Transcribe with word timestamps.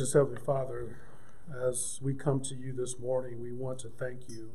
Heavenly 0.00 0.40
Father, 0.40 0.96
as 1.62 2.00
we 2.02 2.14
come 2.14 2.40
to 2.40 2.54
you 2.54 2.72
this 2.72 2.98
morning, 2.98 3.42
we 3.42 3.52
want 3.52 3.78
to 3.80 3.88
thank 3.88 4.30
you 4.30 4.50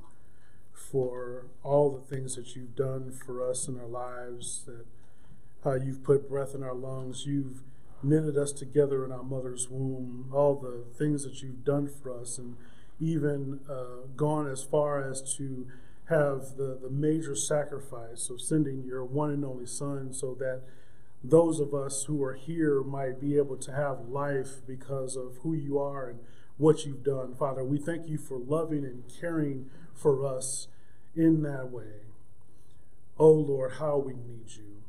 for 0.73 1.45
all 1.61 1.91
the 1.91 2.01
things 2.01 2.35
that 2.35 2.55
you've 2.55 2.75
done 2.75 3.11
for 3.11 3.47
us 3.47 3.67
in 3.67 3.79
our 3.79 3.85
lives, 3.85 4.63
that 4.65 4.87
how 5.63 5.75
you've 5.75 6.03
put 6.03 6.27
breath 6.27 6.55
in 6.55 6.63
our 6.63 6.73
lungs, 6.73 7.27
you've 7.27 7.61
knitted 8.01 8.39
us 8.39 8.51
together 8.51 9.05
in 9.05 9.11
our 9.11 9.21
mother's 9.21 9.69
womb, 9.69 10.31
all 10.33 10.55
the 10.55 10.83
things 10.97 11.23
that 11.23 11.43
you've 11.43 11.63
done 11.63 11.87
for 11.87 12.19
us, 12.19 12.39
and 12.39 12.55
even 12.99 13.59
uh, 13.69 14.07
gone 14.15 14.49
as 14.49 14.63
far 14.63 15.07
as 15.07 15.21
to 15.37 15.67
have 16.05 16.57
the, 16.57 16.79
the 16.81 16.89
major 16.89 17.35
sacrifice 17.35 18.31
of 18.31 18.41
sending 18.41 18.83
your 18.83 19.05
one 19.05 19.29
and 19.29 19.45
only 19.45 19.67
Son 19.67 20.11
so 20.11 20.33
that 20.39 20.63
those 21.29 21.59
of 21.59 21.73
us 21.73 22.03
who 22.05 22.23
are 22.23 22.33
here 22.33 22.81
might 22.81 23.19
be 23.19 23.37
able 23.37 23.57
to 23.57 23.71
have 23.71 24.07
life 24.07 24.65
because 24.67 25.15
of 25.15 25.37
who 25.43 25.53
you 25.53 25.79
are 25.79 26.09
and 26.09 26.19
what 26.57 26.85
you've 26.85 27.03
done. 27.03 27.35
Father, 27.35 27.63
we 27.63 27.77
thank 27.77 28.07
you 28.07 28.17
for 28.17 28.37
loving 28.37 28.85
and 28.85 29.03
caring 29.19 29.69
for 29.93 30.25
us 30.25 30.67
in 31.15 31.41
that 31.43 31.71
way. 31.71 32.05
Oh 33.17 33.31
Lord, 33.31 33.73
how 33.79 33.97
we 33.97 34.13
need 34.13 34.55
you. 34.55 34.83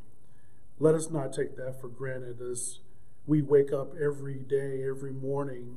Let 0.79 0.95
us 0.95 1.11
not 1.11 1.33
take 1.33 1.57
that 1.57 1.81
for 1.81 1.89
granted 1.89 2.41
as 2.41 2.81
we 3.27 3.43
wake 3.43 3.73
up 3.73 3.95
every 4.01 4.39
day, 4.39 4.85
every 4.89 5.13
morning. 5.13 5.77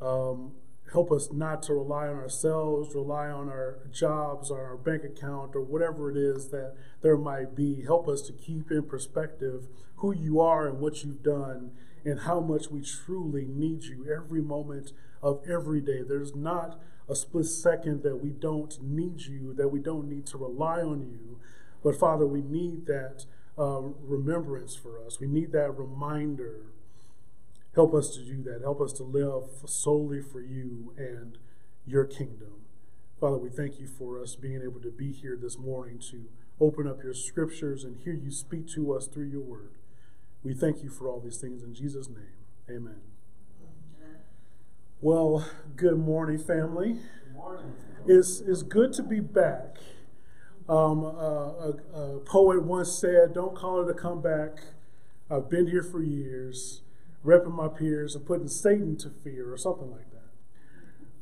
Um, 0.00 0.52
help 0.92 1.10
us 1.10 1.30
not 1.32 1.62
to 1.62 1.74
rely 1.74 2.06
on 2.06 2.16
ourselves, 2.16 2.94
rely 2.94 3.28
on 3.28 3.48
our 3.48 3.78
jobs, 3.90 4.50
or 4.50 4.62
our 4.64 4.76
bank 4.76 5.04
account, 5.04 5.54
or 5.54 5.62
whatever 5.62 6.10
it 6.10 6.16
is 6.16 6.48
that 6.48 6.74
there 7.00 7.16
might 7.16 7.54
be. 7.54 7.82
Help 7.82 8.08
us 8.08 8.22
to 8.22 8.32
keep 8.32 8.70
in 8.70 8.82
perspective 8.82 9.68
who 9.96 10.12
you 10.14 10.40
are 10.40 10.68
and 10.68 10.80
what 10.80 11.02
you've 11.02 11.22
done 11.22 11.70
and 12.04 12.20
how 12.20 12.40
much 12.40 12.70
we 12.70 12.82
truly 12.82 13.46
need 13.46 13.84
you 13.84 14.06
every 14.12 14.42
moment 14.42 14.92
of 15.22 15.40
every 15.48 15.80
day. 15.80 16.02
There's 16.02 16.34
not 16.34 16.80
a 17.08 17.14
split 17.14 17.46
second 17.46 18.02
that 18.02 18.16
we 18.16 18.30
don't 18.30 18.82
need 18.82 19.22
you, 19.22 19.54
that 19.54 19.68
we 19.68 19.80
don't 19.80 20.08
need 20.08 20.26
to 20.26 20.38
rely 20.38 20.80
on 20.80 21.02
you. 21.02 21.38
But 21.82 21.98
Father, 21.98 22.26
we 22.26 22.42
need 22.42 22.86
that 22.86 23.24
uh, 23.58 23.80
remembrance 24.02 24.74
for 24.74 25.04
us. 25.04 25.20
We 25.20 25.26
need 25.26 25.52
that 25.52 25.70
reminder 25.78 26.66
Help 27.74 27.94
us 27.94 28.14
to 28.14 28.24
do 28.24 28.42
that. 28.42 28.60
Help 28.62 28.80
us 28.80 28.92
to 28.94 29.02
live 29.02 29.44
solely 29.64 30.20
for 30.20 30.40
you 30.40 30.92
and 30.98 31.38
your 31.86 32.04
kingdom. 32.04 32.52
Father, 33.18 33.38
we 33.38 33.48
thank 33.48 33.78
you 33.78 33.86
for 33.86 34.20
us 34.20 34.34
being 34.34 34.62
able 34.62 34.80
to 34.80 34.90
be 34.90 35.12
here 35.12 35.38
this 35.40 35.58
morning 35.58 35.98
to 36.10 36.28
open 36.60 36.86
up 36.86 37.02
your 37.02 37.14
scriptures 37.14 37.82
and 37.84 37.96
hear 38.04 38.12
you 38.12 38.30
speak 38.30 38.68
to 38.68 38.92
us 38.92 39.06
through 39.06 39.28
your 39.28 39.40
word. 39.40 39.70
We 40.42 40.54
thank 40.54 40.82
you 40.82 40.90
for 40.90 41.08
all 41.08 41.20
these 41.20 41.38
things 41.38 41.62
in 41.62 41.74
Jesus' 41.74 42.08
name. 42.08 42.36
Amen. 42.68 43.00
Well, 45.00 45.48
good 45.74 45.98
morning, 45.98 46.38
family. 46.38 46.98
It's, 48.06 48.40
it's 48.40 48.62
good 48.62 48.92
to 48.94 49.02
be 49.02 49.20
back. 49.20 49.76
Um, 50.68 51.04
uh, 51.04 51.08
a, 51.08 51.74
a 51.94 52.20
poet 52.20 52.62
once 52.64 52.92
said, 52.92 53.34
Don't 53.34 53.56
call 53.56 53.82
it 53.82 53.90
a 53.90 53.94
comeback. 53.94 54.58
I've 55.30 55.48
been 55.48 55.68
here 55.68 55.82
for 55.82 56.02
years 56.02 56.81
repping 57.24 57.54
my 57.54 57.68
peers 57.68 58.14
and 58.14 58.26
putting 58.26 58.48
Satan 58.48 58.96
to 58.98 59.10
fear 59.10 59.52
or 59.52 59.56
something 59.56 59.90
like 59.90 60.10
that. 60.10 60.18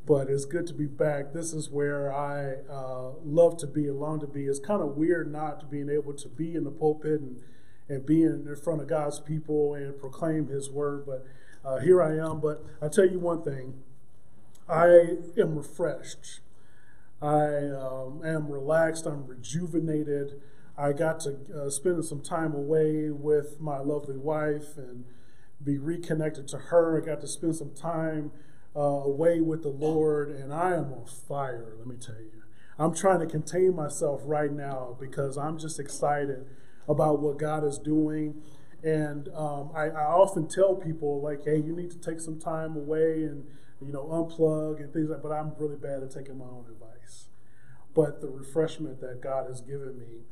But 0.07 0.29
it's 0.29 0.45
good 0.45 0.67
to 0.69 0.75
be 0.75 0.87
back. 0.87 1.33
This 1.33 1.53
is 1.53 1.71
where 1.71 2.13
I 2.13 2.57
uh, 2.71 3.13
love 3.23 3.59
to 3.59 3.67
be 3.67 3.87
and 3.87 4.01
long 4.01 4.19
to 4.21 4.27
be. 4.27 4.47
It's 4.47 4.59
kind 4.59 4.83
of 4.83 4.97
weird 4.97 5.31
not 5.31 5.71
being 5.71 5.91
able 5.91 6.15
to 6.15 6.29
be 6.29 6.55
in 6.55 6.65
the 6.65 6.71
pulpit 6.71 7.21
and, 7.21 7.41
and 7.89 8.07
be 8.07 8.23
in, 8.23 8.47
in 8.49 8.57
front 8.57 8.81
of 8.81 8.89
God's 8.89 9.21
people 9.21 9.75
and 9.75 9.99
proclaim 9.99 10.49
His 10.49 10.71
word. 10.71 11.05
But 11.07 11.27
uh, 11.65 11.79
here 11.79 12.03
I 12.03 12.17
am. 12.17 12.41
But 12.41 12.65
I 12.81 12.89
tell 12.89 13.07
you 13.07 13.19
one 13.19 13.43
thing 13.43 13.75
I 14.69 15.17
am 15.39 15.55
refreshed. 15.55 16.41
I 17.21 17.67
um, 17.67 18.23
am 18.25 18.49
relaxed. 18.49 19.05
I'm 19.05 19.27
rejuvenated. 19.27 20.41
I 20.79 20.93
got 20.93 21.21
to 21.21 21.37
uh, 21.55 21.71
spend 21.71 22.05
some 22.07 22.23
time 22.23 22.55
away 22.55 23.11
with 23.11 23.61
my 23.61 23.79
lovely 23.79 24.17
wife 24.17 24.79
and 24.79 25.05
be 25.65 25.79
reconnected 25.79 26.49
to 26.49 26.59
her. 26.59 27.01
I 27.01 27.05
got 27.05 27.21
to 27.21 27.29
spend 27.29 27.57
some 27.57 27.75
time 27.75 28.33
uh, 28.75 28.81
away 28.81 29.41
with 29.41 29.63
the 29.63 29.69
Lord, 29.69 30.31
and 30.31 30.53
I 30.53 30.75
am 30.75 30.93
on 30.93 31.07
fire, 31.07 31.75
let 31.79 31.87
me 31.87 31.97
tell 31.97 32.21
you. 32.21 32.43
I'm 32.79 32.95
trying 32.95 33.21
to 33.21 33.27
contain 33.27 33.75
myself 33.75 34.23
right 34.25 34.51
now 34.51 34.97
because 34.99 35.37
I'm 35.37 35.59
just 35.59 35.79
excited 35.79 36.47
about 36.89 37.21
what 37.21 37.39
God 37.39 37.65
is 37.65 37.79
doing. 37.79 38.43
And 38.83 39.29
um, 39.35 39.71
I, 39.75 39.89
I, 39.89 40.05
often 40.05 40.49
tell 40.49 40.75
people, 40.75 41.21
like, 41.21 41.45
hey, 41.45 41.59
you 41.59 41.77
need 41.77 41.91
to 41.91 41.99
take 41.99 42.21
some 42.21 42.41
time 42.41 42.77
away 42.77 43.25
and, 43.25 43.45
you 43.83 43.93
know, 43.93 44.05
unplug 44.05 44.81
and 44.81 44.91
things 44.95 45.11
like 45.11 45.23
But 45.23 45.33
I'm 45.33 45.53
really 45.59 45.77
bad 45.77 46.03
at 46.03 46.11
taking 46.11 46.39
my 46.39 46.47
own 46.47 46.65
advice. 46.71 47.29
But 47.95 48.23
the 48.23 48.29
refreshment 48.29 49.01
that 49.03 49.21
God 49.21 49.47
has 49.49 49.61
given 49.61 49.99
me 49.99 50.25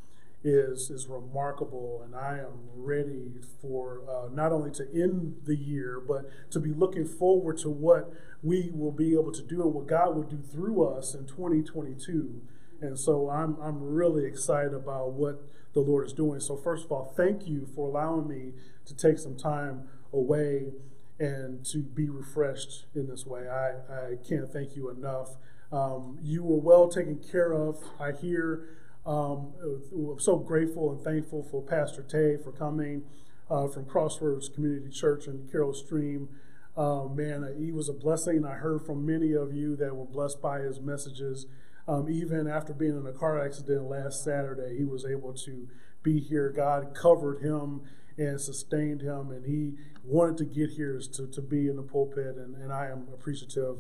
is 0.45 0.91
is 0.91 1.09
remarkable, 1.09 2.03
and 2.05 2.15
I 2.15 2.39
am 2.39 2.69
ready 2.75 3.33
for 3.61 4.03
uh, 4.09 4.29
not 4.33 4.53
only 4.53 4.71
to 4.73 4.87
end 4.95 5.41
the 5.45 5.57
year, 5.57 6.01
but 6.01 6.31
to 6.53 6.61
be 6.61 6.71
looking 6.71 7.07
forward 7.07 7.59
to 7.59 7.71
what 7.71 8.13
we 8.43 8.71
will 8.73 8.93
be 8.93 9.15
able 9.15 9.33
to 9.33 9.43
do 9.43 9.63
and 9.63 9.75
what 9.75 9.89
God 9.89 10.15
will 10.15 10.23
do 10.23 10.41
through 10.41 10.87
us 10.87 11.15
in 11.15 11.27
2022. 11.27 12.41
And 12.81 12.99
so 12.99 13.29
I'm 13.29 13.57
I'm 13.61 13.83
really 13.83 14.25
excited 14.25 14.75
about 14.75 15.13
what 15.13 15.43
the 15.75 15.81
Lord 15.81 16.07
is 16.07 16.13
doing. 16.13 16.41
So 16.41 16.57
first 16.57 16.85
of 16.85 16.93
all, 16.93 17.13
thank 17.17 17.47
you 17.47 17.67
for 17.75 17.89
allowing 17.89 18.29
me 18.29 18.53
to 18.87 18.97
take 18.97 19.19
some 19.19 19.37
time 19.37 19.89
away 20.13 20.73
and 21.19 21.65
to 21.67 21.79
be 21.79 22.09
refreshed 22.09 22.87
in 22.95 23.09
this 23.09 23.27
way. 23.27 23.49
I, 23.49 23.71
I 23.93 24.17
can't 24.29 24.51
thank 24.53 24.77
you 24.77 24.89
enough. 24.89 25.37
Um, 25.73 26.19
you 26.23 26.45
were 26.45 26.61
well 26.61 26.89
taken 26.89 27.17
care 27.17 27.53
of. 27.53 27.83
I 28.01 28.13
hear 28.13 28.69
um, 29.09 29.55
I'm 29.93 30.21
so 30.21 30.37
grateful 30.37 30.93
and 30.93 31.03
thankful 31.03 31.43
for 31.43 31.63
Pastor 31.63 32.03
Tay 32.03 32.37
for 32.43 32.53
coming 32.53 33.05
uh, 33.51 33.67
from 33.69 33.87
Crossroads 33.87 34.51
Community 34.51 34.91
Church 34.91 35.27
in 35.27 35.49
Carol 35.51 35.73
Stream. 35.73 36.29
Uh, 36.77 37.07
man, 37.07 37.57
he 37.59 37.73
was 37.73 37.89
a 37.89 37.95
blessing. 37.95 38.45
I 38.45 38.53
heard 38.53 38.85
from 38.85 39.07
many 39.07 39.33
of 39.33 39.55
you 39.55 39.77
that 39.77 39.97
were 39.97 40.05
blessed 40.05 40.43
by 40.43 40.61
his 40.61 40.81
messages. 40.81 41.47
Um, 41.89 42.11
even 42.11 42.47
after 42.47 42.75
being 42.75 42.99
in 42.99 43.07
a 43.07 43.13
car 43.13 43.43
accident 43.43 43.85
last 43.89 44.23
Saturday, 44.23 44.77
he 44.77 44.85
was 44.85 45.07
able 45.07 45.33
to 45.33 45.69
be 46.03 46.21
here. 46.21 46.51
God 46.51 46.95
covered 46.95 47.43
him 47.43 47.81
and 48.19 48.39
sustained 48.39 49.01
him, 49.01 49.31
and 49.31 49.47
he 49.47 49.73
wanted 50.05 50.37
to 50.37 50.45
get 50.45 50.71
here 50.71 51.01
to, 51.15 51.27
to 51.27 51.41
be 51.41 51.67
in 51.67 51.77
the 51.77 51.83
pulpit, 51.83 52.37
and, 52.37 52.55
and 52.57 52.71
I 52.71 52.89
am 52.89 53.09
appreciative 53.15 53.79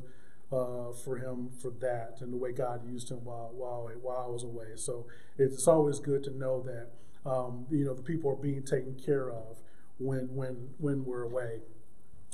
uh, 0.50 0.92
for 0.92 1.18
him 1.18 1.50
for 1.60 1.70
that 1.70 2.18
and 2.20 2.32
the 2.32 2.36
way 2.36 2.52
God 2.52 2.88
used 2.90 3.10
him 3.10 3.24
while 3.24 3.50
while 3.52 3.90
while 4.02 4.24
I 4.26 4.30
was 4.30 4.44
away. 4.44 4.76
So 4.76 5.06
it's 5.36 5.68
always 5.68 5.98
good 5.98 6.24
to 6.24 6.30
know 6.30 6.62
that 6.62 7.30
um, 7.30 7.66
you 7.70 7.84
know 7.84 7.94
the 7.94 8.02
people 8.02 8.30
are 8.30 8.36
being 8.36 8.62
taken 8.62 8.94
care 8.94 9.30
of 9.30 9.58
when 9.98 10.34
when 10.34 10.70
when 10.78 11.04
we're 11.04 11.22
away. 11.22 11.60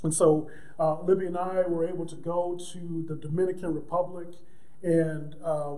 And 0.02 0.14
so 0.14 0.48
uh, 0.78 1.00
Libby 1.00 1.26
and 1.26 1.36
I 1.36 1.62
were 1.62 1.86
able 1.86 2.06
to 2.06 2.16
go 2.16 2.58
to 2.72 3.04
the 3.08 3.16
Dominican 3.16 3.75
Republic, 3.75 4.28
and 4.82 5.34
uh, 5.42 5.76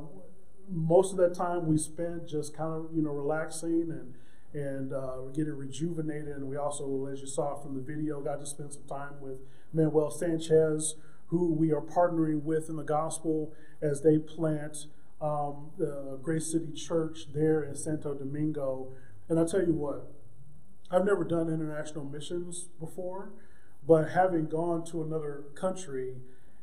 most 0.68 1.12
of 1.12 1.18
that 1.18 1.34
time 1.34 1.66
we 1.66 1.78
spent 1.78 2.28
just 2.28 2.54
kind 2.56 2.72
of 2.72 2.94
you 2.94 3.02
know 3.02 3.12
relaxing 3.12 3.90
and 3.90 4.14
and 4.52 4.92
uh, 4.92 5.18
getting 5.34 5.56
rejuvenated. 5.56 6.36
And 6.36 6.48
we 6.48 6.56
also, 6.56 7.06
as 7.06 7.20
you 7.20 7.26
saw 7.26 7.56
from 7.56 7.74
the 7.74 7.80
video, 7.80 8.20
got 8.20 8.40
to 8.40 8.46
spend 8.46 8.72
some 8.72 8.84
time 8.88 9.20
with 9.20 9.38
Manuel 9.72 10.10
Sanchez 10.10 10.96
who 11.28 11.52
we 11.52 11.72
are 11.72 11.80
partnering 11.80 12.42
with 12.42 12.68
in 12.68 12.76
the 12.76 12.84
gospel 12.84 13.52
as 13.82 14.02
they 14.02 14.18
plant 14.18 14.86
um, 15.20 15.70
the 15.78 16.18
Grace 16.22 16.52
City 16.52 16.72
Church 16.72 17.32
there 17.32 17.62
in 17.62 17.74
Santo 17.74 18.14
Domingo. 18.14 18.88
And 19.28 19.38
I'll 19.38 19.48
tell 19.48 19.64
you 19.64 19.72
what, 19.72 20.12
I've 20.90 21.04
never 21.04 21.24
done 21.24 21.48
international 21.48 22.04
missions 22.04 22.68
before, 22.78 23.30
but 23.86 24.10
having 24.10 24.46
gone 24.46 24.84
to 24.86 25.02
another 25.02 25.44
country 25.54 26.16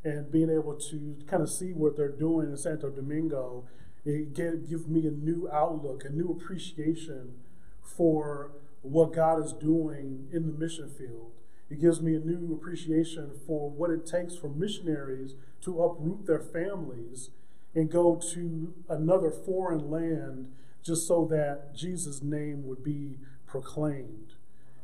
and 0.04 0.32
being 0.32 0.50
able 0.50 0.76
to 0.76 1.18
kind 1.28 1.42
of 1.42 1.50
see 1.50 1.74
what 1.74 1.96
they're 1.98 2.10
doing 2.10 2.50
in 2.50 2.58
Santo 2.58 2.90
Domingo, 2.90 3.66
it 4.06 4.34
gives 4.34 4.88
me 4.88 5.08
a 5.08 5.12
new 5.12 5.50
outlook, 5.52 6.04
a 6.06 6.10
new 6.10 6.30
appreciation 6.30 7.36
for 7.82 8.52
what 8.82 9.14
God 9.14 9.44
is 9.44 9.54
doing 9.54 10.28
in 10.32 10.46
the 10.46 10.54
mission 10.54 10.90
field. 10.90 11.32
It 11.69 11.81
gives 11.81 12.01
me 12.01 12.15
a 12.15 12.19
new 12.19 12.54
appreciation 12.54 13.31
for 13.48 13.69
what 13.69 13.89
it 13.89 14.06
takes 14.06 14.36
for 14.36 14.50
missionaries 14.50 15.36
to 15.62 15.81
uproot 15.81 16.25
their 16.25 16.39
families 16.39 17.30
and 17.74 17.89
go 17.89 18.15
to 18.33 18.74
another 18.88 19.31
foreign 19.31 19.89
land 19.89 20.51
just 20.83 21.07
so 21.07 21.25
that 21.31 21.74
Jesus' 21.75 22.21
name 22.21 22.68
would 22.68 22.83
be 22.83 23.18
proclaimed. 23.48 24.33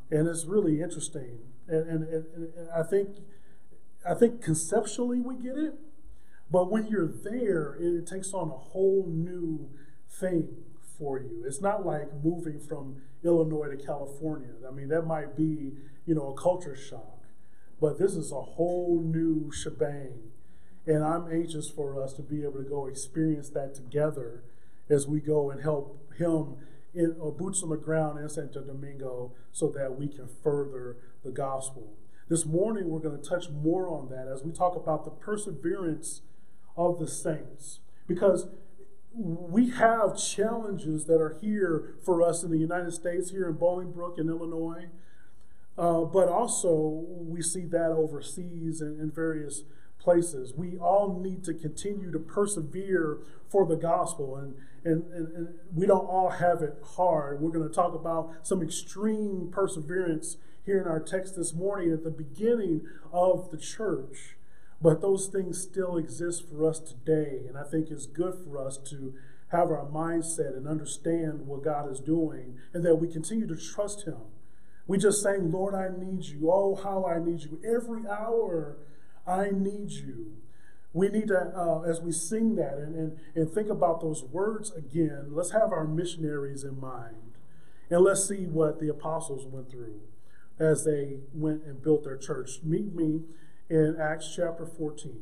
And 0.09 0.27
it's 0.27 0.45
really 0.45 0.81
interesting. 0.81 1.39
And, 1.67 1.87
and, 1.89 2.03
and, 2.03 2.49
I 2.75 2.83
think 2.83 3.17
I 4.07 4.13
think 4.13 4.41
conceptually 4.41 5.19
we 5.19 5.35
get 5.35 5.57
it, 5.57 5.75
but 6.49 6.71
when 6.71 6.87
you're 6.87 7.07
there, 7.07 7.75
it, 7.75 7.95
it 7.95 8.07
takes 8.07 8.33
on 8.33 8.49
a 8.49 8.57
whole 8.57 9.05
new 9.07 9.69
thing 10.09 10.47
for 10.97 11.19
you. 11.19 11.43
It's 11.45 11.61
not 11.61 11.85
like 11.85 12.07
moving 12.23 12.59
from 12.59 13.01
Illinois 13.23 13.67
to 13.67 13.77
California. 13.77 14.49
I 14.67 14.71
mean, 14.71 14.87
that 14.89 15.03
might 15.03 15.35
be, 15.35 15.73
you 16.09 16.15
know, 16.15 16.31
a 16.31 16.33
culture 16.33 16.75
shock. 16.75 17.23
but 17.79 17.99
this 17.99 18.15
is 18.15 18.31
a 18.31 18.41
whole 18.41 18.99
new 18.99 19.51
shebang. 19.51 20.31
And 20.87 21.03
I'm 21.03 21.31
anxious 21.31 21.69
for 21.69 22.01
us 22.01 22.13
to 22.13 22.23
be 22.23 22.41
able 22.41 22.63
to 22.63 22.67
go 22.67 22.87
experience 22.87 23.49
that 23.51 23.75
together 23.75 24.43
as 24.89 25.07
we 25.07 25.19
go 25.19 25.51
and 25.51 25.61
help 25.61 26.11
him 26.17 26.55
in 26.95 27.15
or 27.19 27.31
boots 27.31 27.61
on 27.61 27.69
the 27.69 27.77
ground 27.77 28.17
in 28.19 28.27
Santo 28.27 28.61
Domingo 28.61 29.33
so 29.51 29.69
that 29.69 29.99
we 29.99 30.07
can 30.07 30.27
further 30.43 30.97
the 31.23 31.29
gospel. 31.29 31.93
This 32.27 32.43
morning 32.43 32.89
we're 32.89 32.99
going 33.07 33.21
to 33.21 33.29
touch 33.29 33.51
more 33.51 33.87
on 33.87 34.09
that 34.09 34.27
as 34.27 34.43
we 34.43 34.51
talk 34.51 34.75
about 34.75 35.05
the 35.05 35.11
perseverance 35.11 36.23
of 36.75 36.97
the 36.97 37.07
saints. 37.07 37.81
Because 38.07 38.47
we 39.13 39.69
have 39.69 40.17
challenges 40.17 41.05
that 41.05 41.21
are 41.21 41.37
here 41.39 41.93
for 42.03 42.23
us 42.23 42.41
in 42.41 42.49
the 42.49 42.57
United 42.57 42.93
States, 42.93 43.29
here 43.29 43.47
in 43.47 43.55
Bolingbrook 43.55 44.17
in 44.17 44.27
Illinois, 44.27 44.87
uh, 45.79 46.01
but 46.01 46.27
also 46.27 47.05
we 47.07 47.41
see 47.41 47.63
that 47.65 47.91
overseas 47.91 48.81
in, 48.81 48.99
in 48.99 49.09
various 49.09 49.63
places. 49.97 50.53
We 50.53 50.77
all 50.77 51.19
need 51.21 51.45
to 51.45 51.53
continue 51.53 52.11
to 52.11 52.19
persevere 52.19 53.19
for 53.47 53.65
the 53.65 53.77
gospel, 53.77 54.35
and, 54.35 54.55
and, 54.83 55.09
and, 55.13 55.35
and 55.35 55.47
we 55.73 55.85
don't 55.85 56.05
all 56.05 56.31
have 56.31 56.61
it 56.61 56.77
hard. 56.83 57.39
We're 57.39 57.51
going 57.51 57.67
to 57.67 57.73
talk 57.73 57.93
about 57.93 58.31
some 58.43 58.61
extreme 58.61 59.49
perseverance 59.51 60.35
here 60.65 60.81
in 60.81 60.87
our 60.87 60.99
text 60.99 61.37
this 61.37 61.53
morning 61.53 61.93
at 61.93 62.03
the 62.03 62.11
beginning 62.11 62.81
of 63.13 63.49
the 63.49 63.57
church. 63.57 64.35
But 64.81 65.01
those 65.01 65.27
things 65.27 65.61
still 65.61 65.97
exist 65.97 66.43
for 66.49 66.67
us 66.67 66.79
today, 66.79 67.41
and 67.47 67.57
I 67.57 67.63
think 67.63 67.89
it's 67.89 68.05
good 68.05 68.35
for 68.43 68.65
us 68.65 68.77
to 68.89 69.13
have 69.49 69.71
our 69.71 69.85
mindset 69.85 70.55
and 70.55 70.67
understand 70.67 71.47
what 71.47 71.63
God 71.63 71.89
is 71.89 71.99
doing, 72.01 72.57
and 72.73 72.83
that 72.83 72.95
we 72.95 73.07
continue 73.07 73.47
to 73.47 73.55
trust 73.55 74.05
Him. 74.05 74.17
We 74.89 74.97
just 74.97 75.21
saying, 75.21 75.51
Lord, 75.51 75.75
I 75.75 75.89
need 75.95 76.25
you. 76.25 76.49
Oh, 76.51 76.73
how 76.73 77.05
I 77.05 77.23
need 77.23 77.41
you. 77.41 77.61
Every 77.63 78.07
hour 78.07 78.75
I 79.27 79.51
need 79.51 79.91
you. 79.91 80.31
We 80.93 81.09
need 81.09 81.27
to, 81.27 81.53
uh, 81.55 81.81
as 81.83 82.01
we 82.01 82.11
sing 82.11 82.55
that 82.55 82.73
and, 82.73 82.95
and, 82.95 83.19
and 83.35 83.51
think 83.51 83.69
about 83.69 84.01
those 84.01 84.23
words 84.23 84.71
again, 84.71 85.27
let's 85.29 85.51
have 85.51 85.71
our 85.71 85.85
missionaries 85.85 86.63
in 86.63 86.81
mind. 86.81 87.35
And 87.91 88.01
let's 88.01 88.27
see 88.27 88.47
what 88.47 88.79
the 88.79 88.89
apostles 88.89 89.45
went 89.45 89.69
through 89.69 90.01
as 90.57 90.85
they 90.85 91.19
went 91.35 91.65
and 91.65 91.83
built 91.83 92.03
their 92.03 92.17
church. 92.17 92.61
Meet 92.63 92.95
me 92.95 93.21
in 93.69 93.95
Acts 94.01 94.33
chapter 94.35 94.65
14. 94.65 95.19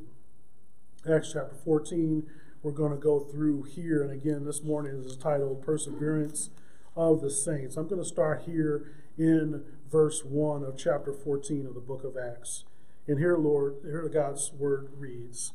Acts 1.14 1.34
chapter 1.34 1.56
14, 1.66 2.26
we're 2.64 2.72
going 2.72 2.94
to 2.94 2.98
go 2.98 3.20
through 3.20 3.64
here. 3.64 4.02
And 4.02 4.14
again, 4.14 4.46
this 4.46 4.64
morning 4.64 5.04
is 5.04 5.18
titled 5.18 5.62
Perseverance 5.62 6.52
of 6.96 7.20
the 7.20 7.30
Saints. 7.30 7.76
I'm 7.76 7.90
going 7.90 8.02
to 8.02 8.08
start 8.08 8.44
here 8.46 8.94
in 9.18 9.64
verse 9.92 10.24
1 10.24 10.64
of 10.64 10.78
chapter 10.78 11.14
14 11.14 11.66
of 11.66 11.74
the 11.74 11.80
book 11.80 12.04
of 12.04 12.16
Acts. 12.18 12.66
And 13.08 13.20
here, 13.20 13.38
Lord, 13.38 13.76
here 13.84 14.08
God's 14.10 14.52
word 14.54 14.90
reads 14.98 15.54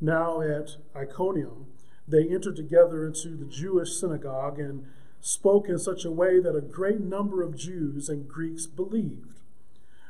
Now 0.00 0.40
at 0.40 0.76
Iconium, 0.94 1.66
they 2.08 2.28
entered 2.28 2.56
together 2.56 3.06
into 3.06 3.36
the 3.36 3.44
Jewish 3.44 3.92
synagogue 3.92 4.58
and 4.58 4.86
spoke 5.20 5.68
in 5.68 5.78
such 5.78 6.04
a 6.04 6.10
way 6.10 6.40
that 6.40 6.56
a 6.56 6.60
great 6.60 7.00
number 7.00 7.42
of 7.42 7.56
Jews 7.56 8.08
and 8.08 8.28
Greeks 8.28 8.66
believed. 8.66 9.40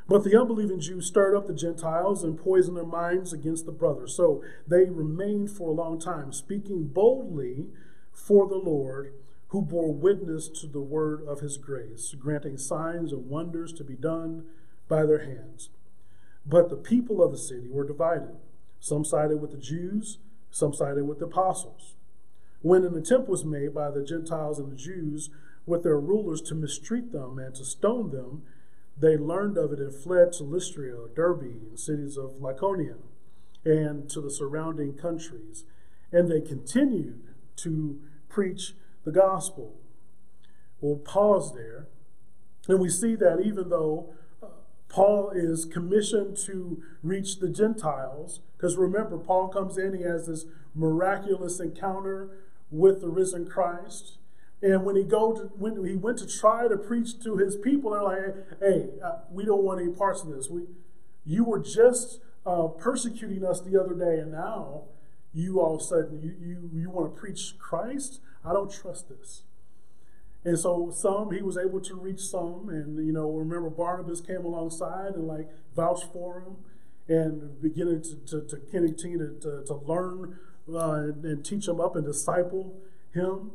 But 0.07 0.23
the 0.23 0.39
unbelieving 0.39 0.79
Jews 0.79 1.07
stirred 1.07 1.35
up 1.35 1.47
the 1.47 1.53
Gentiles 1.53 2.23
and 2.23 2.39
poisoned 2.39 2.77
their 2.77 2.85
minds 2.85 3.33
against 3.33 3.65
the 3.65 3.73
brothers. 3.73 4.15
So 4.15 4.41
they 4.65 4.85
remained 4.85 5.49
for 5.51 5.69
a 5.69 5.73
long 5.73 5.99
time, 5.99 6.31
speaking 6.31 6.87
boldly 6.87 7.67
for 8.13 8.47
the 8.47 8.55
Lord, 8.55 9.13
who 9.49 9.61
bore 9.61 9.93
witness 9.93 10.49
to 10.49 10.67
the 10.67 10.81
word 10.81 11.23
of 11.27 11.39
his 11.39 11.57
grace, 11.57 12.13
granting 12.19 12.57
signs 12.57 13.11
and 13.11 13.29
wonders 13.29 13.71
to 13.73 13.83
be 13.83 13.95
done 13.95 14.45
by 14.87 15.05
their 15.05 15.25
hands. 15.25 15.69
But 16.45 16.69
the 16.69 16.75
people 16.75 17.23
of 17.23 17.31
the 17.31 17.37
city 17.37 17.67
were 17.69 17.87
divided. 17.87 18.35
Some 18.79 19.05
sided 19.05 19.41
with 19.41 19.51
the 19.51 19.57
Jews, 19.57 20.19
some 20.51 20.73
sided 20.73 21.05
with 21.05 21.19
the 21.19 21.25
apostles. 21.25 21.95
When 22.61 22.83
an 22.83 22.95
attempt 22.95 23.29
was 23.29 23.45
made 23.45 23.73
by 23.73 23.91
the 23.91 24.03
Gentiles 24.03 24.59
and 24.59 24.71
the 24.71 24.75
Jews 24.75 25.29
with 25.65 25.83
their 25.83 25.99
rulers 25.99 26.41
to 26.43 26.55
mistreat 26.55 27.11
them 27.11 27.37
and 27.39 27.53
to 27.55 27.65
stone 27.65 28.11
them, 28.11 28.43
they 28.99 29.15
learned 29.15 29.57
of 29.57 29.71
it 29.73 29.79
and 29.79 29.93
fled 29.93 30.33
to 30.33 30.43
Lystra, 30.43 31.09
Derbe, 31.15 31.43
and 31.43 31.79
cities 31.79 32.17
of 32.17 32.39
Lycaonia, 32.41 32.95
and 33.63 34.09
to 34.09 34.21
the 34.21 34.31
surrounding 34.31 34.93
countries. 34.93 35.65
And 36.11 36.31
they 36.31 36.41
continued 36.41 37.21
to 37.57 37.99
preach 38.29 38.73
the 39.07 39.13
gospel. 39.13 39.73
We'll 40.81 40.97
pause 40.97 41.53
there. 41.55 41.87
And 42.67 42.77
we 42.81 42.89
see 42.89 43.15
that 43.15 43.39
even 43.39 43.69
though 43.69 44.13
Paul 44.89 45.31
is 45.33 45.63
commissioned 45.63 46.35
to 46.45 46.83
reach 47.01 47.39
the 47.39 47.47
Gentiles, 47.47 48.41
because 48.57 48.75
remember, 48.75 49.17
Paul 49.17 49.47
comes 49.47 49.77
in, 49.77 49.95
he 49.95 50.03
has 50.03 50.27
this 50.27 50.45
miraculous 50.75 51.61
encounter 51.61 52.31
with 52.69 52.99
the 52.99 53.07
risen 53.07 53.47
Christ. 53.47 54.17
And 54.61 54.83
when 54.83 54.97
he 54.97 55.03
go 55.03 55.33
to, 55.33 55.43
when 55.57 55.85
he 55.85 55.95
went 55.95 56.17
to 56.17 56.27
try 56.27 56.67
to 56.67 56.75
preach 56.75 57.17
to 57.23 57.37
his 57.37 57.55
people, 57.55 57.91
they're 57.91 58.03
like, 58.03 58.59
"Hey, 58.59 58.89
uh, 59.01 59.19
we 59.31 59.45
don't 59.45 59.63
want 59.63 59.79
any 59.79 59.91
parts 59.91 60.21
of 60.23 60.29
this. 60.29 60.49
We, 60.49 60.63
you 61.23 61.45
were 61.45 61.59
just 61.59 62.19
uh, 62.45 62.67
persecuting 62.67 63.45
us 63.45 63.61
the 63.61 63.79
other 63.79 63.93
day, 63.93 64.19
and 64.19 64.31
now 64.31 64.85
you 65.31 65.61
all 65.61 65.75
of 65.75 65.81
a 65.81 65.83
sudden 65.83 66.19
you 66.19 66.33
you 66.41 66.69
you 66.73 66.89
want 66.89 67.15
to 67.15 67.21
preach 67.21 67.53
Christ? 67.59 68.19
I 68.47 68.53
don't 68.53 68.71
trust 68.71 69.09
this." 69.09 69.43
And 70.47 70.57
so 70.57 70.91
some 70.95 71.31
he 71.31 71.41
was 71.41 71.57
able 71.57 71.81
to 71.81 71.95
reach 71.95 72.21
some, 72.21 72.69
and 72.69 73.05
you 73.05 73.11
know, 73.11 73.29
remember 73.29 73.69
Barnabas 73.69 74.21
came 74.21 74.45
alongside 74.45 75.15
and 75.15 75.27
like 75.27 75.49
vouched 75.75 76.11
for 76.13 76.39
him, 76.39 76.55
and 77.09 77.61
beginning 77.61 78.01
to 78.03 78.15
to, 78.27 78.47
to 78.47 78.57
continue 78.71 79.39
to, 79.41 79.63
to, 79.65 79.73
learn 79.73 80.39
uh, 80.73 80.91
and, 80.91 81.25
and 81.25 81.45
teach 81.45 81.67
him 81.67 81.81
up 81.81 81.95
and 81.95 82.05
disciple 82.05 82.79
him. 83.13 83.51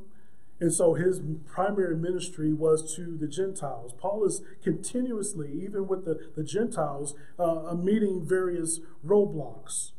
And 0.61 0.73
so 0.73 0.95
his 0.95 1.21
primary 1.47 1.97
ministry 1.97 2.53
was 2.53 2.95
to 2.95 3.17
the 3.17 3.27
Gentiles. 3.27 3.95
Paul 3.99 4.25
is 4.25 4.43
continuously, 4.63 5.51
even 5.65 5.89
with 5.89 6.05
the, 6.05 6.31
the 6.37 6.45
Gentiles, 6.45 7.15
uh, 7.37 7.75
meeting 7.75 8.25
various 8.25 8.81
roadblocks. 9.05 9.91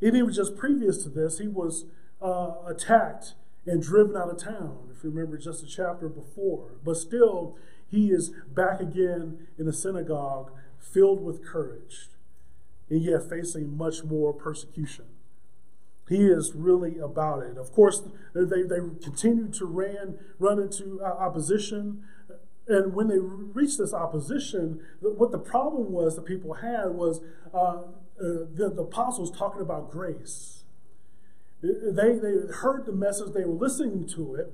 And 0.00 0.14
even 0.14 0.32
just 0.32 0.56
previous 0.56 1.02
to 1.02 1.08
this, 1.08 1.38
he 1.38 1.48
was 1.48 1.86
uh, 2.22 2.52
attacked 2.64 3.34
and 3.66 3.82
driven 3.82 4.16
out 4.16 4.30
of 4.30 4.42
town, 4.42 4.90
if 4.96 5.02
you 5.02 5.10
remember 5.10 5.36
just 5.36 5.62
a 5.62 5.66
chapter 5.66 6.08
before. 6.08 6.70
But 6.84 6.96
still, 6.96 7.56
he 7.88 8.10
is 8.10 8.30
back 8.54 8.80
again 8.80 9.46
in 9.58 9.66
the 9.66 9.72
synagogue, 9.72 10.52
filled 10.78 11.22
with 11.22 11.44
courage, 11.44 12.08
and 12.88 13.02
yet 13.02 13.28
facing 13.28 13.76
much 13.76 14.04
more 14.04 14.32
persecution. 14.32 15.06
He 16.08 16.26
is 16.26 16.52
really 16.54 16.98
about 16.98 17.42
it. 17.42 17.58
Of 17.58 17.72
course, 17.72 18.02
they, 18.32 18.62
they 18.62 18.78
continue 19.02 19.48
to 19.50 19.66
ran, 19.66 20.18
run 20.38 20.60
into 20.60 21.02
opposition. 21.02 22.04
And 22.68 22.94
when 22.94 23.08
they 23.08 23.18
reached 23.18 23.78
this 23.78 23.92
opposition, 23.92 24.80
what 25.00 25.32
the 25.32 25.38
problem 25.38 25.90
was 25.90 26.14
that 26.14 26.24
people 26.24 26.54
had 26.54 26.90
was 26.90 27.20
uh, 27.52 27.58
uh, 27.58 27.82
the, 28.18 28.72
the 28.74 28.82
apostles 28.82 29.36
talking 29.36 29.60
about 29.60 29.90
grace 29.90 30.62
they, 31.92 32.12
they 32.12 32.52
heard 32.52 32.86
the 32.86 32.92
message, 32.92 33.32
they 33.32 33.44
were 33.44 33.54
listening 33.54 34.06
to 34.08 34.34
it, 34.34 34.52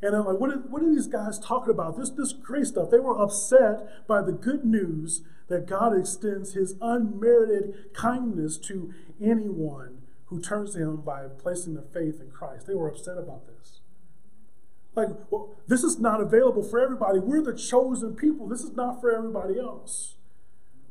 and 0.00 0.14
I'm 0.14 0.24
like, 0.26 0.38
what 0.38 0.50
are, 0.50 0.58
what 0.58 0.82
are 0.82 0.94
these 0.94 1.08
guys 1.08 1.38
talking 1.38 1.70
about? 1.70 1.98
This, 1.98 2.10
this 2.10 2.32
great 2.32 2.66
stuff. 2.66 2.90
They 2.90 3.00
were 3.00 3.20
upset 3.20 4.06
by 4.06 4.22
the 4.22 4.32
good 4.32 4.64
news 4.64 5.22
that 5.48 5.66
God 5.66 5.98
extends 5.98 6.54
his 6.54 6.76
unmerited 6.80 7.94
kindness 7.94 8.58
to 8.58 8.92
anyone 9.20 10.02
who 10.26 10.40
turns 10.40 10.74
to 10.74 10.80
him 10.80 10.96
by 10.98 11.22
placing 11.38 11.74
their 11.74 11.84
faith 11.92 12.20
in 12.20 12.30
Christ. 12.30 12.66
They 12.66 12.74
were 12.74 12.88
upset 12.88 13.18
about 13.18 13.46
this. 13.46 13.80
Like, 14.94 15.08
well, 15.30 15.56
this 15.66 15.82
is 15.82 15.98
not 15.98 16.20
available 16.20 16.62
for 16.62 16.80
everybody. 16.80 17.18
We're 17.18 17.42
the 17.42 17.56
chosen 17.56 18.14
people. 18.14 18.46
This 18.46 18.60
is 18.60 18.72
not 18.72 19.00
for 19.00 19.10
everybody 19.10 19.58
else. 19.58 20.14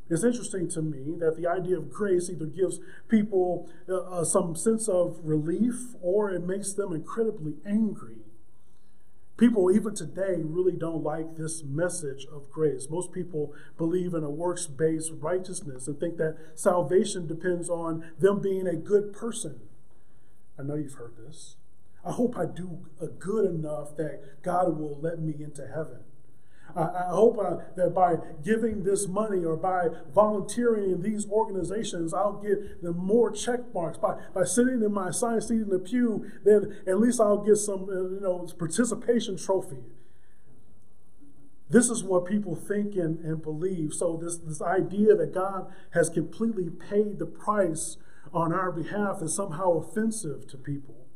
It's 0.10 0.24
interesting 0.24 0.70
to 0.70 0.82
me 0.82 1.16
that 1.20 1.36
the 1.36 1.48
idea 1.48 1.78
of 1.78 1.92
grace 1.92 2.30
either 2.30 2.46
gives 2.46 2.80
people 3.10 3.70
uh, 3.90 3.98
uh, 3.98 4.26
some 4.26 4.56
sense 4.56 4.88
of 4.88 5.20
relief 5.22 5.96
or 6.02 6.32
it 6.32 6.46
makes 6.46 6.74
them 6.74 6.94
incredibly 6.94 7.56
angry. 7.66 8.18
People, 9.38 9.70
even 9.70 9.94
today, 9.94 10.42
really 10.44 10.76
don't 10.76 11.04
like 11.04 11.36
this 11.36 11.64
message 11.64 12.26
of 12.32 12.50
grace. 12.50 12.88
Most 12.90 13.12
people 13.12 13.54
believe 13.78 14.16
in 14.16 14.24
a 14.24 14.32
works 14.32 14.66
based 14.66 15.12
righteousness 15.20 15.88
and 15.88 16.00
think 16.00 16.18
that 16.18 16.38
salvation 16.56 17.28
depends 17.28 17.70
on 17.70 18.04
them 18.18 18.42
being 18.42 18.66
a 18.66 18.76
good 18.76 19.14
person. 19.14 19.60
I 20.58 20.64
know 20.64 20.74
you've 20.74 20.94
heard 20.94 21.18
this. 21.18 21.58
I 22.04 22.14
hope 22.14 22.36
I 22.36 22.46
do 22.46 22.88
a 23.00 23.08
good 23.08 23.46
enough 23.46 23.96
that 23.98 24.42
God 24.42 24.80
will 24.80 25.00
let 25.00 25.20
me 25.20 25.36
into 25.40 25.68
heaven. 25.68 26.00
I, 26.84 27.10
hope 27.10 27.39
uh, 27.39 27.57
that 27.75 27.93
by 27.93 28.17
giving 28.43 28.84
this 28.84 29.07
money 29.07 29.43
or 29.43 29.57
by 29.57 29.88
volunteering 30.13 30.91
in 30.91 31.01
these 31.01 31.27
organizations, 31.27 32.13
I'll 32.13 32.41
get 32.41 32.84
the 32.84 32.93
more 32.93 33.31
check 33.31 33.62
marks. 33.74 33.98
By, 33.98 34.17
by 34.34 34.43
sitting 34.43 34.84
in 34.84 34.93
my 34.93 35.10
assigned 35.10 35.43
seat 35.43 35.62
in 35.62 35.69
the 35.69 35.79
pew, 35.79 36.29
then 36.43 36.77
at 36.86 37.00
least 37.00 37.19
I'll 37.19 37.43
get 37.43 37.55
some 37.57 37.89
uh, 37.89 37.93
you 37.93 38.19
know 38.22 38.48
participation 38.57 39.38
trophy. 39.38 39.84
This 41.69 41.89
is 41.89 42.03
what 42.03 42.25
people 42.25 42.55
think 42.55 42.96
and, 42.96 43.19
and 43.19 43.41
believe. 43.41 43.93
So, 43.93 44.17
this, 44.22 44.38
this 44.38 44.62
idea 44.62 45.15
that 45.15 45.34
God 45.34 45.72
has 45.91 46.10
completely 46.10 46.69
paid 46.69 47.19
the 47.19 47.25
price 47.25 47.98
on 48.34 48.53
our 48.53 48.72
behalf 48.72 49.22
is 49.22 49.36
somehow 49.36 49.74
offensive 49.74 50.48
to 50.48 50.57
people. 50.57 51.07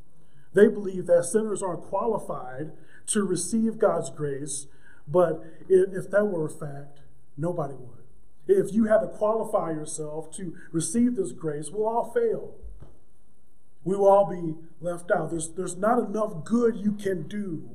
They 0.54 0.68
believe 0.68 1.08
that 1.08 1.24
sinners 1.24 1.64
aren't 1.64 1.84
qualified 1.84 2.72
to 3.08 3.24
receive 3.24 3.80
God's 3.80 4.10
grace, 4.10 4.68
but 5.12 5.44
if, 5.68 6.06
if 6.06 6.12
that 6.12 6.26
were 6.26 6.46
a 6.46 6.50
fact, 6.50 7.02
nobody 7.38 7.74
would. 7.74 8.00
If 8.48 8.74
you 8.74 8.86
had 8.86 9.00
to 9.00 9.08
qualify 9.08 9.72
yourself 9.72 10.32
to 10.38 10.56
receive 10.72 11.16
this 11.16 11.32
grace, 11.32 11.70
we'll 11.70 11.88
all 11.88 12.12
fail. 12.12 12.56
We 13.84 13.96
will 13.96 14.08
all 14.08 14.30
be 14.30 14.56
left 14.80 15.12
out. 15.12 15.32
There's, 15.32 15.50
there's 15.50 15.78
not 15.78 16.00
enough 16.00 16.44
good 16.44 16.76
you 16.78 16.94
can 16.94 17.28
do 17.28 17.70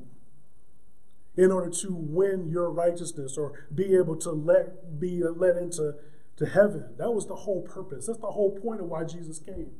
in 1.35 1.51
order 1.51 1.69
to 1.69 1.93
win 1.93 2.49
your 2.49 2.71
righteousness 2.71 3.37
or 3.37 3.67
be 3.73 3.95
able 3.95 4.15
to 4.15 4.31
let 4.31 4.99
be 4.99 5.21
let 5.23 5.55
into 5.55 5.95
to 6.37 6.45
heaven. 6.45 6.95
That 6.97 7.11
was 7.11 7.27
the 7.27 7.35
whole 7.35 7.61
purpose. 7.61 8.07
That's 8.07 8.19
the 8.19 8.31
whole 8.31 8.57
point 8.59 8.81
of 8.81 8.87
why 8.87 9.03
Jesus 9.03 9.39
came. 9.39 9.71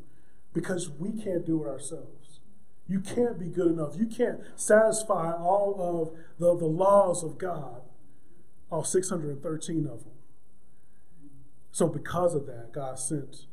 Because 0.53 0.89
we 0.89 1.11
can't 1.11 1.45
do 1.45 1.63
it 1.63 1.67
ourselves. 1.67 2.16
You 2.87 2.99
can't 2.99 3.39
be 3.39 3.47
good 3.47 3.67
enough. 3.67 3.95
You 3.97 4.05
can't 4.05 4.39
satisfy 4.55 5.31
all 5.33 5.75
of 5.79 6.17
the, 6.39 6.57
the 6.57 6.71
laws 6.71 7.23
of 7.23 7.37
God, 7.37 7.81
all 8.69 8.83
613 8.83 9.85
of 9.87 10.03
them. 10.03 10.13
So, 11.71 11.87
because 11.87 12.33
of 12.33 12.45
that, 12.47 12.71
God 12.73 12.97
sent 12.97 13.45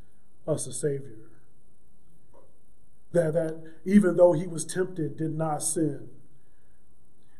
us 0.47 0.67
a 0.67 0.73
Savior. 0.73 1.29
That, 3.11 3.33
that 3.33 3.61
even 3.85 4.17
though 4.17 4.33
he 4.33 4.47
was 4.47 4.65
tempted, 4.65 5.17
did 5.17 5.35
not 5.35 5.61
sin 5.61 6.09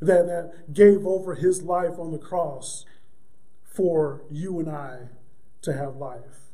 that, 0.02 0.28
that 0.28 0.74
gave 0.74 1.06
over 1.06 1.36
his 1.36 1.64
life 1.64 1.98
on 1.98 2.12
the 2.12 2.18
cross 2.18 2.86
for 3.64 4.24
you 4.30 4.60
and 4.60 4.70
I 4.70 5.10
to 5.62 5.74
have 5.74 5.96
life. 5.96 6.52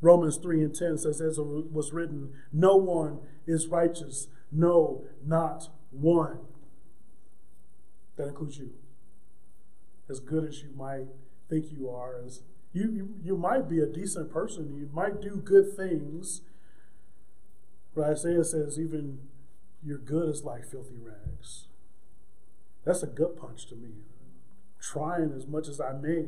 Romans 0.00 0.36
3 0.36 0.62
and 0.62 0.74
10 0.74 0.98
says, 0.98 1.20
as 1.20 1.38
it 1.38 1.72
was 1.72 1.92
written, 1.92 2.32
no 2.52 2.76
one 2.76 3.20
is 3.46 3.66
righteous, 3.66 4.28
no, 4.52 5.04
not 5.24 5.68
one. 5.90 6.38
That 8.16 8.28
includes 8.28 8.58
you. 8.58 8.72
As 10.08 10.20
good 10.20 10.44
as 10.44 10.62
you 10.62 10.70
might 10.76 11.06
think 11.48 11.70
you 11.70 11.90
are, 11.90 12.16
as 12.24 12.42
you, 12.72 12.90
you, 12.90 13.14
you 13.22 13.36
might 13.36 13.68
be 13.68 13.80
a 13.80 13.86
decent 13.86 14.30
person, 14.30 14.76
you 14.76 14.88
might 14.92 15.20
do 15.20 15.36
good 15.36 15.76
things. 15.76 16.42
But 17.94 18.10
Isaiah 18.10 18.44
says, 18.44 18.78
even 18.78 19.18
your 19.82 19.98
good 19.98 20.28
is 20.28 20.44
like 20.44 20.70
filthy 20.70 20.98
rags. 21.00 21.68
That's 22.84 23.02
a 23.02 23.06
gut 23.06 23.36
punch 23.36 23.66
to 23.68 23.74
me. 23.74 23.90
Trying 24.80 25.32
as 25.32 25.46
much 25.46 25.68
as 25.68 25.80
I 25.80 25.92
may, 25.92 26.26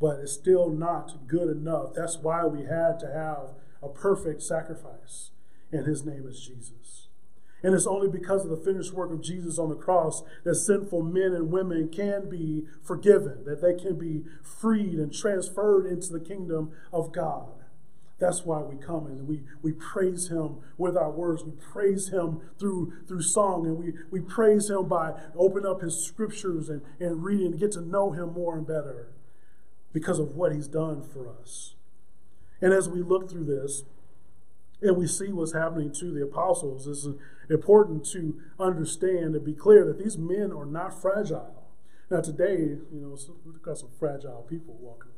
but 0.00 0.20
it's 0.20 0.32
still 0.32 0.68
not 0.68 1.26
good 1.26 1.48
enough. 1.48 1.94
That's 1.94 2.18
why 2.18 2.44
we 2.44 2.64
had 2.64 2.98
to 3.00 3.06
have 3.06 3.54
a 3.82 3.88
perfect 3.88 4.42
sacrifice, 4.42 5.30
and 5.72 5.86
his 5.86 6.04
name 6.04 6.26
is 6.28 6.40
Jesus. 6.40 7.05
And 7.66 7.74
it's 7.74 7.84
only 7.84 8.06
because 8.06 8.44
of 8.44 8.50
the 8.50 8.64
finished 8.64 8.92
work 8.92 9.10
of 9.10 9.20
Jesus 9.20 9.58
on 9.58 9.70
the 9.70 9.74
cross 9.74 10.22
that 10.44 10.54
sinful 10.54 11.02
men 11.02 11.32
and 11.32 11.50
women 11.50 11.88
can 11.88 12.30
be 12.30 12.62
forgiven, 12.80 13.42
that 13.44 13.60
they 13.60 13.74
can 13.74 13.98
be 13.98 14.22
freed 14.40 15.00
and 15.00 15.12
transferred 15.12 15.84
into 15.84 16.12
the 16.12 16.20
kingdom 16.20 16.70
of 16.92 17.10
God. 17.10 17.48
That's 18.20 18.44
why 18.44 18.60
we 18.60 18.76
come 18.76 19.06
and 19.06 19.26
we, 19.26 19.42
we 19.62 19.72
praise 19.72 20.28
him 20.28 20.58
with 20.78 20.96
our 20.96 21.10
words. 21.10 21.42
We 21.42 21.54
praise 21.54 22.10
him 22.10 22.40
through, 22.56 22.92
through 23.08 23.22
song 23.22 23.66
and 23.66 23.76
we, 23.76 23.94
we 24.12 24.20
praise 24.20 24.70
him 24.70 24.86
by 24.86 25.14
opening 25.34 25.68
up 25.68 25.80
his 25.80 26.00
scriptures 26.00 26.68
and, 26.68 26.82
and 27.00 27.24
reading 27.24 27.50
to 27.50 27.58
get 27.58 27.72
to 27.72 27.80
know 27.80 28.12
him 28.12 28.32
more 28.32 28.56
and 28.56 28.64
better 28.64 29.08
because 29.92 30.20
of 30.20 30.36
what 30.36 30.52
he's 30.52 30.68
done 30.68 31.02
for 31.02 31.28
us. 31.28 31.74
And 32.60 32.72
as 32.72 32.88
we 32.88 33.02
look 33.02 33.28
through 33.28 33.46
this 33.46 33.82
and 34.82 34.96
we 34.96 35.06
see 35.06 35.32
what's 35.32 35.52
happening 35.52 35.92
to 35.92 36.12
the 36.12 36.22
apostles, 36.22 36.86
it's 36.86 37.06
important 37.48 38.04
to 38.12 38.38
understand 38.58 39.34
and 39.34 39.44
be 39.44 39.54
clear 39.54 39.84
that 39.86 39.98
these 39.98 40.18
men 40.18 40.52
are 40.52 40.66
not 40.66 41.00
fragile. 41.00 41.64
Now, 42.10 42.20
today, 42.20 42.58
you 42.92 43.00
know, 43.00 43.18
we've 43.44 43.62
got 43.62 43.78
some 43.78 43.90
fragile 43.98 44.46
people 44.48 44.76
walking 44.80 45.10
around. 45.10 45.16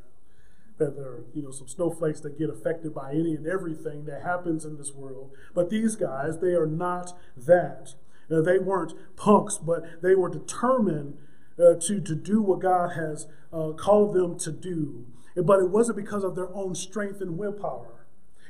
That 0.79 0.97
there 0.97 1.07
are 1.07 1.25
you 1.35 1.43
know 1.43 1.51
some 1.51 1.67
snowflakes 1.67 2.21
that 2.21 2.39
get 2.39 2.49
affected 2.49 2.95
by 2.95 3.11
any 3.11 3.35
and 3.35 3.49
everything 3.49 4.05
that 4.05 4.23
happens 4.23 4.65
in 4.65 4.79
this 4.79 4.93
world. 4.93 5.33
But 5.53 5.71
these 5.71 5.97
guys 5.97 6.39
they 6.39 6.55
are 6.55 6.69
not 6.69 7.19
that. 7.37 7.95
Uh, 8.31 8.43
they 8.43 8.59
weren't 8.59 8.93
punks 9.17 9.57
but 9.57 10.03
they 10.03 10.15
were 10.15 10.29
determined 10.29 11.17
uh, 11.59 11.75
to, 11.81 11.99
to 11.99 12.15
do 12.15 12.43
what 12.43 12.61
god 12.61 12.93
has 12.93 13.27
uh, 13.53 13.73
called 13.73 14.15
them 14.15 14.39
to 14.39 14.53
do. 14.53 15.07
But 15.35 15.59
it 15.59 15.71
wasn't 15.71 15.97
because 15.97 16.23
of 16.23 16.37
their 16.37 16.55
own 16.55 16.77
strength 16.77 17.21
and 17.21 17.37
willpower 17.37 17.98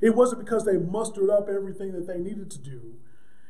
it 0.00 0.14
wasn't 0.14 0.44
because 0.44 0.64
they 0.64 0.76
mustered 0.76 1.30
up 1.30 1.48
everything 1.48 1.92
that 1.92 2.06
they 2.06 2.18
needed 2.18 2.50
to 2.50 2.58
do 2.58 2.98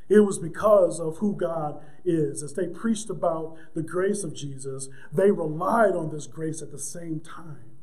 it 0.08 0.20
was 0.20 0.38
because 0.38 1.00
of 1.00 1.18
who 1.18 1.36
God 1.36 1.80
is. 2.04 2.42
As 2.42 2.54
they 2.54 2.66
preached 2.66 3.10
about 3.10 3.56
the 3.74 3.82
grace 3.82 4.24
of 4.24 4.34
Jesus, 4.34 4.88
they 5.12 5.30
relied 5.30 5.94
on 5.94 6.10
this 6.10 6.26
grace 6.26 6.62
at 6.62 6.72
the 6.72 6.78
same 6.78 7.20
time. 7.20 7.76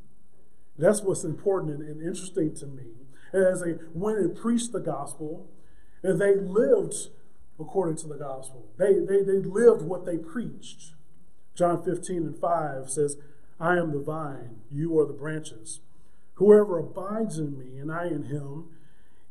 That's 0.77 1.01
what's 1.01 1.23
important 1.23 1.81
and, 1.81 2.01
interesting 2.01 2.55
to 2.55 2.65
me. 2.65 2.83
As 3.31 3.61
they 3.61 3.75
went 3.93 4.19
and 4.19 4.35
preached 4.35 4.71
the 4.71 4.79
gospel, 4.79 5.47
and 6.01 6.19
they 6.19 6.35
lived 6.35 7.09
according 7.59 7.97
to 7.97 8.07
the 8.07 8.17
gospel. 8.17 8.65
They, 8.77 8.93
they, 8.99 9.23
they 9.23 9.39
lived 9.39 9.81
what 9.81 10.05
they 10.05 10.17
preached. 10.17 10.93
John 11.55 11.83
15 11.83 12.17
and 12.17 12.37
5 12.37 12.89
says, 12.89 13.17
I 13.59 13.77
am 13.77 13.91
the 13.91 13.99
vine, 13.99 14.57
you 14.69 14.99
are 14.99 15.05
the 15.05 15.13
branches. 15.13 15.79
Whoever 16.35 16.79
abides 16.79 17.37
in 17.37 17.57
me 17.57 17.77
and 17.79 17.91
I 17.91 18.07
in 18.07 18.23
him, 18.23 18.65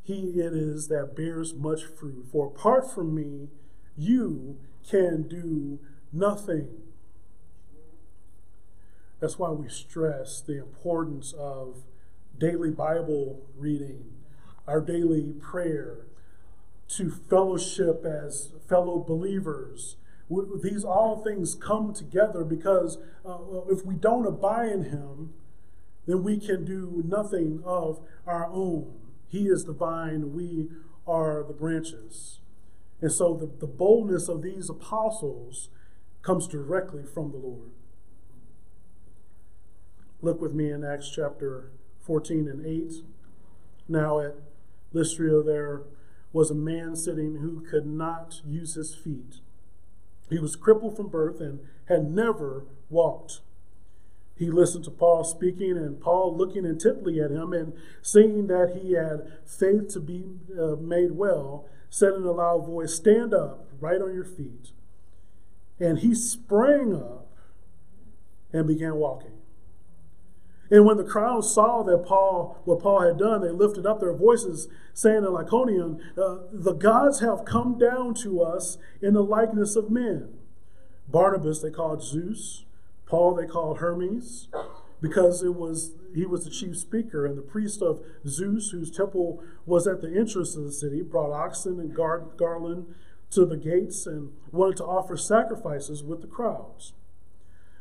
he 0.03 0.41
it 0.41 0.53
is 0.53 0.89
that 0.89 1.17
bears 1.17 1.55
much 1.55 1.85
fruit. 1.85 2.27
For 2.31 2.47
apart 2.47 2.93
from 2.93 3.15
me, 3.15 3.49
you 3.97 4.59
can 4.89 5.29
do 5.29 5.79
nothing. 6.13 6.69
That's 9.21 9.39
why 9.39 9.51
we 9.51 9.69
stress 9.69 10.41
the 10.41 10.59
importance 10.59 11.33
of 11.33 11.85
daily 12.39 12.71
Bible 12.71 13.47
reading, 13.57 14.13
our 14.67 14.81
daily 14.81 15.33
prayer, 15.41 16.07
to 16.89 17.11
fellowship 17.11 18.05
as 18.05 18.53
fellow 18.69 18.99
believers. 18.99 19.97
These 20.63 20.85
all 20.85 21.23
things 21.23 21.55
come 21.55 21.93
together 21.95 22.45
because 22.45 22.99
uh, 23.25 23.39
if 23.71 23.85
we 23.85 23.95
don't 23.95 24.27
abide 24.27 24.73
in 24.73 24.85
Him, 24.85 25.35
then 26.07 26.23
we 26.23 26.39
can 26.39 26.65
do 26.65 27.03
nothing 27.07 27.63
of 27.65 28.01
our 28.27 28.47
own. 28.47 28.95
He 29.29 29.49
is 29.49 29.65
the 29.65 29.73
vine, 29.73 30.35
we 30.35 30.69
are 31.07 31.43
the 31.43 31.53
branches. 31.53 32.41
And 33.01 33.13
so 33.13 33.35
the, 33.35 33.47
the 33.47 33.67
boldness 33.67 34.29
of 34.29 34.43
these 34.43 34.71
apostles 34.71 35.69
comes 36.23 36.47
directly 36.47 37.05
from 37.05 37.31
the 37.31 37.37
Lord. 37.37 37.71
Look 40.23 40.41
with 40.41 40.55
me 40.55 40.71
in 40.71 40.85
Acts 40.85 41.11
chapter 41.11 41.71
14 42.01 42.49
and 42.49 42.65
8. 42.65 43.05
Now 43.89 44.21
at 44.21 44.37
Lystra 44.93 45.43
there 45.43 45.83
was 46.33 46.51
a 46.51 46.55
man 46.55 46.97
sitting 46.97 47.37
who 47.37 47.61
could 47.61 47.87
not 47.87 48.41
use 48.47 48.75
his 48.75 48.95
feet. 48.95 49.41
He 50.31 50.39
was 50.39 50.57
crippled 50.57 50.97
from 50.97 51.09
birth 51.09 51.41
and 51.41 51.61
had 51.87 52.11
never 52.11 52.65
walked. 52.89 53.41
He 54.37 54.51
listened 54.51 54.85
to 54.85 54.91
Paul 54.91 55.23
speaking, 55.23 55.77
and 55.77 56.01
Paul 56.01 56.37
looking 56.37 56.65
intently 56.65 57.21
at 57.21 57.31
him 57.31 57.53
and 57.53 57.73
seeing 58.03 58.49
that 58.49 58.81
he 58.81 58.93
had 58.93 59.33
faith 59.47 59.89
to 59.95 60.01
be 60.01 60.25
uh, 60.59 60.77
made 60.77 61.13
well, 61.13 61.69
said 61.89 62.15
in 62.15 62.25
a 62.25 62.33
loud 62.33 62.67
voice, 62.67 62.95
Stand 62.95 63.33
up, 63.33 63.69
right 63.81 64.01
on 64.01 64.13
your 64.13 64.25
feet. 64.25 64.73
And 65.79 66.01
he 66.01 66.15
sprang 66.15 66.95
up 66.95 67.29
and 68.53 68.67
began 68.67 68.97
walking. 68.97 69.31
And 70.71 70.87
when 70.87 70.97
the 70.97 71.05
crowd 71.05 71.45
saw 71.45 71.83
that 71.85 72.07
Paul, 72.07 72.61
what 72.65 72.81
Paul 72.81 73.03
had 73.03 73.19
done, 73.19 73.43
they 73.43 73.51
lifted 73.51 73.87
up 73.87 74.01
their 74.01 74.15
voices, 74.15 74.67
saying 74.95 75.19
in 75.19 75.25
Lycaonian, 75.25 76.01
uh, 76.17 76.39
"The 76.53 76.73
gods 76.73 77.21
have 77.21 77.45
come 77.45 77.79
down 77.79 78.15
to 78.15 78.43
us 78.43 78.79
in 79.01 79.15
the 79.15 79.23
likeness 79.23 79.77
of 79.77 79.91
men." 79.91 80.39
Barnabas 81.07 81.61
they 81.61 81.71
called 81.71 82.03
Zeus, 82.03 82.65
Paul 83.07 83.35
they 83.35 83.47
called 83.47 83.79
Hermes, 83.79 84.49
because 85.01 85.43
it 85.43 85.55
was 85.55 85.93
he 86.15 86.27
was 86.27 86.45
the 86.45 86.51
chief 86.51 86.79
speaker, 86.79 87.27
and 87.27 87.37
the 87.37 87.43
priest 87.43 87.83
of 87.83 88.01
Zeus, 88.27 88.71
whose 88.71 88.91
temple 88.91 89.43
was 89.67 89.87
at 89.87 90.01
the 90.01 90.17
entrance 90.17 90.57
of 90.57 90.65
the 90.65 90.73
city, 90.73 91.03
brought 91.03 91.33
oxen 91.33 91.81
and 91.81 91.95
gar- 91.95 92.27
garland 92.37 92.87
to 93.31 93.45
the 93.45 93.57
gates 93.57 94.07
and 94.07 94.31
wanted 94.53 94.77
to 94.77 94.85
offer 94.85 95.17
sacrifices 95.17 96.05
with 96.05 96.21
the 96.21 96.27
crowds. 96.27 96.93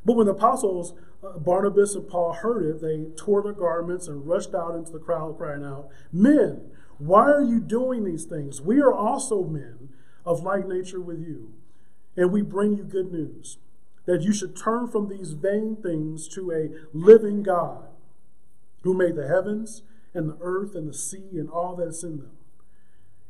But 0.03 0.15
when 0.15 0.25
the 0.25 0.33
apostles 0.33 0.93
uh, 1.23 1.37
Barnabas 1.37 1.95
and 1.95 2.07
Paul 2.07 2.33
heard 2.33 2.65
it, 2.65 2.81
they 2.81 3.05
tore 3.15 3.41
their 3.41 3.53
garments 3.53 4.07
and 4.07 4.27
rushed 4.27 4.53
out 4.53 4.75
into 4.75 4.91
the 4.91 4.99
crowd, 4.99 5.37
crying 5.37 5.63
out, 5.63 5.89
Men, 6.11 6.71
why 6.97 7.31
are 7.31 7.43
you 7.43 7.59
doing 7.59 8.03
these 8.03 8.25
things? 8.25 8.61
We 8.61 8.81
are 8.81 8.93
also 8.93 9.43
men 9.43 9.89
of 10.25 10.43
like 10.43 10.67
nature 10.67 10.99
with 10.99 11.19
you, 11.19 11.53
and 12.17 12.31
we 12.31 12.41
bring 12.41 12.75
you 12.75 12.83
good 12.83 13.11
news. 13.11 13.57
That 14.05 14.21
you 14.21 14.33
should 14.33 14.55
turn 14.55 14.87
from 14.87 15.07
these 15.07 15.31
vain 15.31 15.77
things 15.81 16.27
to 16.29 16.51
a 16.51 16.69
living 16.95 17.43
God 17.43 17.85
who 18.81 18.93
made 18.93 19.15
the 19.15 19.27
heavens 19.27 19.83
and 20.13 20.29
the 20.29 20.37
earth 20.41 20.75
and 20.75 20.87
the 20.87 20.93
sea 20.93 21.29
and 21.33 21.49
all 21.49 21.75
that's 21.75 22.03
in 22.03 22.17
them. 22.17 22.31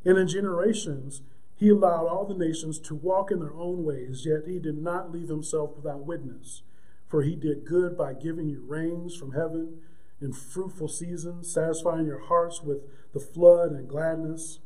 And 0.03 0.17
in 0.17 0.27
generations, 0.27 1.21
he 1.55 1.69
allowed 1.69 2.07
all 2.07 2.25
the 2.25 2.33
nations 2.33 2.79
to 2.79 2.95
walk 2.95 3.31
in 3.31 3.39
their 3.39 3.53
own 3.53 3.85
ways, 3.85 4.25
yet 4.25 4.47
he 4.47 4.59
did 4.59 4.77
not 4.77 5.11
leave 5.11 5.29
himself 5.29 5.75
without 5.75 6.05
witness. 6.05 6.63
For 7.07 7.21
he 7.21 7.35
did 7.35 7.65
good 7.65 7.97
by 7.97 8.13
giving 8.13 8.49
you 8.49 8.65
rains 8.67 9.15
from 9.15 9.33
heaven 9.33 9.81
in 10.19 10.33
fruitful 10.33 10.87
seasons, 10.87 11.51
satisfying 11.51 12.07
your 12.07 12.25
hearts 12.25 12.61
with 12.61 12.79
the 13.13 13.19
flood 13.19 13.71
and 13.71 13.87
gladness, 13.87 14.59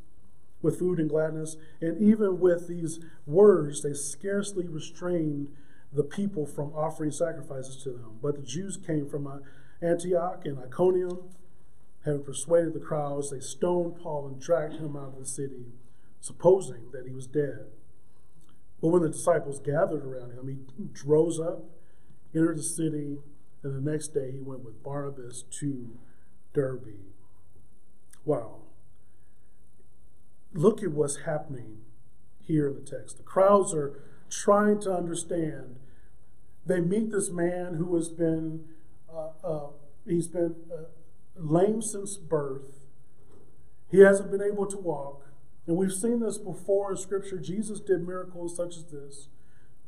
with 0.61 0.79
food 0.79 0.99
and 0.99 1.09
gladness. 1.09 1.57
And 1.81 2.01
even 2.01 2.39
with 2.39 2.67
these 2.67 2.99
words, 3.25 3.83
they 3.83 3.93
scarcely 3.93 4.67
restrained 4.67 5.49
the 5.91 6.03
people 6.03 6.45
from 6.45 6.73
offering 6.73 7.11
sacrifices 7.11 7.81
to 7.83 7.89
them. 7.89 8.19
But 8.21 8.35
the 8.35 8.43
Jews 8.43 8.77
came 8.77 9.07
from 9.07 9.41
Antioch 9.81 10.41
and 10.45 10.59
Iconium, 10.59 11.29
having 12.05 12.23
persuaded 12.23 12.73
the 12.73 12.79
crowds, 12.79 13.31
they 13.31 13.39
stoned 13.39 13.97
Paul 14.01 14.27
and 14.27 14.39
dragged 14.39 14.75
him 14.75 14.95
out 14.95 15.13
of 15.13 15.19
the 15.19 15.25
city, 15.25 15.73
supposing 16.19 16.91
that 16.91 17.05
he 17.05 17.13
was 17.13 17.27
dead. 17.27 17.67
But 18.81 18.89
when 18.89 19.01
the 19.01 19.09
disciples 19.09 19.59
gathered 19.59 20.05
around 20.05 20.31
him, 20.31 20.47
he 20.77 20.87
rose 21.05 21.39
up, 21.39 21.65
entered 22.33 22.57
the 22.57 22.63
city, 22.63 23.17
and 23.63 23.75
the 23.75 23.91
next 23.91 24.09
day 24.09 24.31
he 24.31 24.39
went 24.39 24.63
with 24.63 24.83
Barnabas 24.83 25.43
to 25.59 25.97
Derbe. 26.53 26.95
Wow. 28.23 28.61
Look 30.53 30.83
at 30.83 30.91
what's 30.91 31.17
happening 31.17 31.79
here 32.39 32.69
in 32.69 32.75
the 32.75 32.81
text. 32.81 33.17
The 33.17 33.23
crowds 33.23 33.73
are 33.73 33.99
trying 34.29 34.79
to 34.81 34.93
understand. 34.93 35.77
They 36.65 36.79
meet 36.79 37.11
this 37.11 37.29
man 37.29 37.75
who 37.75 37.95
has 37.95 38.09
been, 38.09 38.65
uh, 39.11 39.29
uh, 39.43 39.67
he's 40.05 40.27
been 40.27 40.55
uh, 40.71 40.83
lame 41.35 41.81
since 41.81 42.17
birth. 42.17 42.79
He 43.89 43.99
hasn't 43.99 44.31
been 44.31 44.41
able 44.41 44.65
to 44.65 44.77
walk. 44.77 45.23
And 45.65 45.77
we've 45.77 45.93
seen 45.93 46.19
this 46.19 46.37
before 46.37 46.91
in 46.91 46.97
Scripture. 46.97 47.37
Jesus 47.37 47.79
did 47.79 48.05
miracles 48.05 48.55
such 48.55 48.77
as 48.77 48.85
this. 48.85 49.27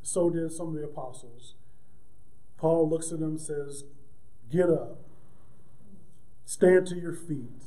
So 0.01 0.29
did 0.29 0.51
some 0.51 0.69
of 0.69 0.73
the 0.73 0.83
apostles. 0.83 1.55
Paul 2.57 2.89
looks 2.89 3.11
at 3.11 3.19
him 3.19 3.29
and 3.29 3.41
says, 3.41 3.85
Get 4.51 4.69
up, 4.69 4.97
stand 6.45 6.87
to 6.87 6.95
your 6.95 7.13
feet. 7.13 7.63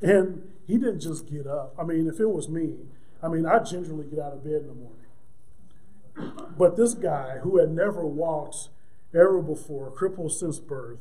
And 0.00 0.48
he 0.66 0.74
didn't 0.74 1.00
just 1.00 1.28
get 1.30 1.46
up. 1.46 1.74
I 1.78 1.84
mean, 1.84 2.06
if 2.06 2.20
it 2.20 2.28
was 2.30 2.48
me, 2.48 2.74
I 3.22 3.28
mean, 3.28 3.46
I 3.46 3.58
gingerly 3.58 4.06
get 4.06 4.18
out 4.18 4.32
of 4.32 4.44
bed 4.44 4.62
in 4.62 4.66
the 4.68 4.74
morning. 4.74 4.95
But 6.58 6.76
this 6.76 6.94
guy 6.94 7.38
who 7.38 7.58
had 7.58 7.70
never 7.70 8.06
walked 8.06 8.68
ever 9.14 9.40
before, 9.42 9.90
crippled 9.90 10.32
since 10.32 10.58
birth, 10.58 10.98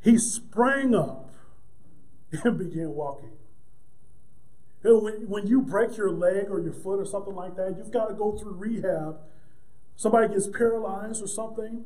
he 0.00 0.18
sprang 0.18 0.94
up 0.94 1.30
and 2.30 2.58
began 2.58 2.90
walking. 2.90 3.30
When 4.82 5.46
you 5.46 5.60
break 5.60 5.96
your 5.96 6.10
leg 6.10 6.46
or 6.50 6.60
your 6.60 6.72
foot 6.72 7.00
or 7.00 7.04
something 7.04 7.34
like 7.34 7.56
that, 7.56 7.76
you've 7.76 7.90
got 7.90 8.08
to 8.08 8.14
go 8.14 8.32
through 8.32 8.52
rehab 8.52 9.18
somebody 10.00 10.32
gets 10.32 10.46
paralyzed 10.48 11.22
or 11.22 11.26
something, 11.26 11.84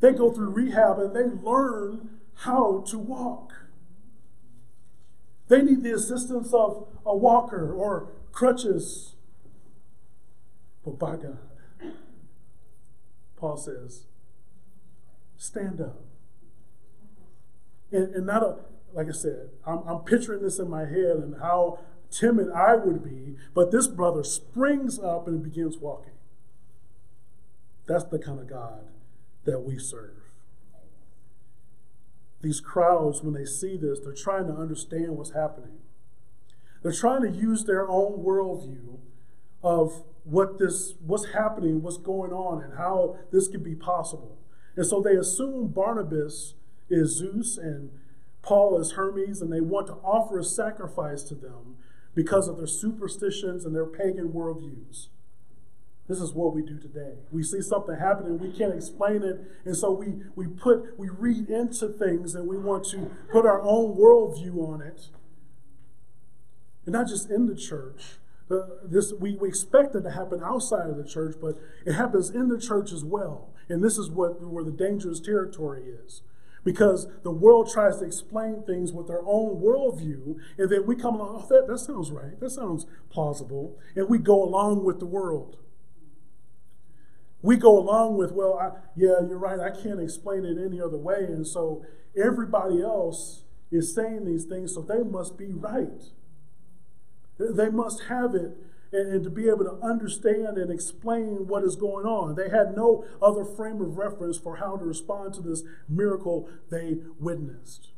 they 0.00 0.12
go 0.12 0.30
through 0.30 0.50
rehab 0.50 0.98
and 0.98 1.16
they 1.16 1.24
learn 1.24 2.10
how 2.40 2.84
to 2.86 2.98
walk. 2.98 3.54
They 5.48 5.62
need 5.62 5.82
the 5.82 5.94
assistance 5.94 6.52
of 6.52 6.86
a 7.06 7.16
walker 7.16 7.72
or 7.72 8.08
crutches. 8.32 9.13
But 10.84 10.98
by 10.98 11.16
God, 11.16 11.38
Paul 13.36 13.56
says, 13.56 14.04
stand 15.36 15.80
up. 15.80 16.00
And, 17.90 18.14
and 18.14 18.26
not 18.26 18.42
a, 18.42 18.56
like 18.92 19.08
I 19.08 19.12
said, 19.12 19.50
I'm, 19.66 19.78
I'm 19.86 20.00
picturing 20.00 20.42
this 20.42 20.58
in 20.58 20.68
my 20.68 20.84
head 20.86 21.16
and 21.16 21.40
how 21.40 21.80
timid 22.10 22.50
I 22.50 22.76
would 22.76 23.02
be, 23.02 23.36
but 23.54 23.70
this 23.70 23.86
brother 23.86 24.22
springs 24.22 24.98
up 24.98 25.26
and 25.26 25.42
begins 25.42 25.78
walking. 25.78 26.12
That's 27.86 28.04
the 28.04 28.18
kind 28.18 28.40
of 28.40 28.48
God 28.48 28.86
that 29.44 29.60
we 29.60 29.78
serve. 29.78 30.10
These 32.40 32.60
crowds, 32.60 33.22
when 33.22 33.34
they 33.34 33.46
see 33.46 33.76
this, 33.76 34.00
they're 34.00 34.12
trying 34.12 34.46
to 34.46 34.52
understand 34.52 35.16
what's 35.16 35.32
happening. 35.32 35.78
They're 36.82 36.92
trying 36.92 37.22
to 37.22 37.30
use 37.30 37.64
their 37.64 37.88
own 37.88 38.22
worldview 38.22 38.98
of 39.62 40.04
what 40.24 40.58
this, 40.58 40.94
what's 41.00 41.32
happening, 41.32 41.82
what's 41.82 41.98
going 41.98 42.32
on, 42.32 42.62
and 42.62 42.76
how 42.78 43.18
this 43.30 43.48
could 43.48 43.62
be 43.62 43.74
possible. 43.74 44.38
And 44.76 44.86
so 44.86 45.00
they 45.00 45.14
assume 45.14 45.68
Barnabas 45.68 46.54
is 46.90 47.16
Zeus 47.16 47.56
and 47.56 47.90
Paul 48.42 48.78
is 48.80 48.92
Hermes, 48.92 49.40
and 49.40 49.52
they 49.52 49.60
want 49.60 49.86
to 49.86 49.94
offer 49.94 50.38
a 50.38 50.44
sacrifice 50.44 51.22
to 51.24 51.34
them 51.34 51.76
because 52.14 52.48
of 52.48 52.56
their 52.56 52.66
superstitions 52.66 53.64
and 53.64 53.74
their 53.74 53.86
pagan 53.86 54.32
worldviews. 54.32 55.08
This 56.06 56.20
is 56.20 56.32
what 56.32 56.54
we 56.54 56.62
do 56.62 56.78
today. 56.78 57.14
We 57.32 57.42
see 57.42 57.62
something 57.62 57.96
happening, 57.96 58.38
we 58.38 58.52
can't 58.52 58.74
explain 58.74 59.22
it, 59.22 59.40
and 59.64 59.74
so 59.74 59.90
we, 59.90 60.22
we 60.36 60.46
put 60.46 60.98
we 60.98 61.08
read 61.08 61.48
into 61.48 61.88
things 61.88 62.34
and 62.34 62.46
we 62.46 62.58
want 62.58 62.84
to 62.90 63.10
put 63.32 63.46
our 63.46 63.62
own 63.62 63.96
worldview 63.96 64.56
on 64.68 64.82
it. 64.82 65.08
And 66.84 66.92
not 66.92 67.08
just 67.08 67.30
in 67.30 67.46
the 67.46 67.56
church. 67.56 68.18
Uh, 68.50 68.60
this 68.84 69.12
we, 69.18 69.36
we 69.36 69.48
expect 69.48 69.94
it 69.94 70.02
to 70.02 70.10
happen 70.10 70.42
outside 70.44 70.88
of 70.88 70.96
the 70.96 71.04
church, 71.04 71.36
but 71.40 71.56
it 71.86 71.94
happens 71.94 72.30
in 72.30 72.48
the 72.48 72.58
church 72.58 72.92
as 72.92 73.04
well. 73.04 73.50
And 73.68 73.82
this 73.82 73.96
is 73.96 74.10
what 74.10 74.42
where 74.42 74.64
the 74.64 74.70
dangerous 74.70 75.20
territory 75.20 75.84
is. 76.04 76.22
Because 76.62 77.08
the 77.22 77.30
world 77.30 77.70
tries 77.70 77.98
to 77.98 78.06
explain 78.06 78.62
things 78.62 78.90
with 78.90 79.06
their 79.06 79.20
own 79.26 79.60
worldview, 79.60 80.36
and 80.56 80.70
then 80.70 80.86
we 80.86 80.96
come 80.96 81.16
along, 81.16 81.42
oh, 81.44 81.46
that, 81.50 81.66
that 81.68 81.78
sounds 81.78 82.10
right, 82.10 82.40
that 82.40 82.50
sounds 82.50 82.86
plausible, 83.10 83.78
and 83.94 84.08
we 84.08 84.16
go 84.16 84.42
along 84.42 84.82
with 84.82 84.98
the 84.98 85.04
world 85.04 85.58
we 87.44 87.58
go 87.58 87.78
along 87.78 88.16
with, 88.16 88.32
well, 88.32 88.58
I, 88.58 88.70
yeah, 88.96 89.20
you're 89.20 89.36
right, 89.36 89.60
I 89.60 89.68
can't 89.68 90.00
explain 90.00 90.46
it 90.46 90.56
any 90.58 90.80
other 90.80 90.96
way. 90.96 91.24
And 91.24 91.46
so 91.46 91.84
everybody 92.16 92.80
else 92.80 93.42
is 93.70 93.94
saying 93.94 94.24
these 94.24 94.46
things, 94.46 94.72
so 94.74 94.80
they 94.80 95.02
must 95.02 95.36
be 95.36 95.52
right. 95.52 96.04
They 97.38 97.68
must 97.68 98.04
have 98.04 98.34
it 98.34 98.56
and, 98.92 99.12
and, 99.12 99.24
to 99.24 99.30
be 99.30 99.48
able 99.48 99.64
to 99.64 99.78
understand 99.82 100.56
and 100.56 100.70
explain 100.70 101.48
what 101.48 101.64
is 101.64 101.74
going 101.74 102.06
on. 102.06 102.36
They 102.36 102.48
had 102.48 102.76
no 102.76 103.04
other 103.20 103.44
frame 103.44 103.80
of 103.80 103.96
reference 103.96 104.38
for 104.38 104.56
how 104.56 104.76
to 104.76 104.84
respond 104.84 105.34
to 105.34 105.40
this 105.40 105.62
miracle 105.88 106.48
they 106.70 106.98
witnessed. 107.18 107.90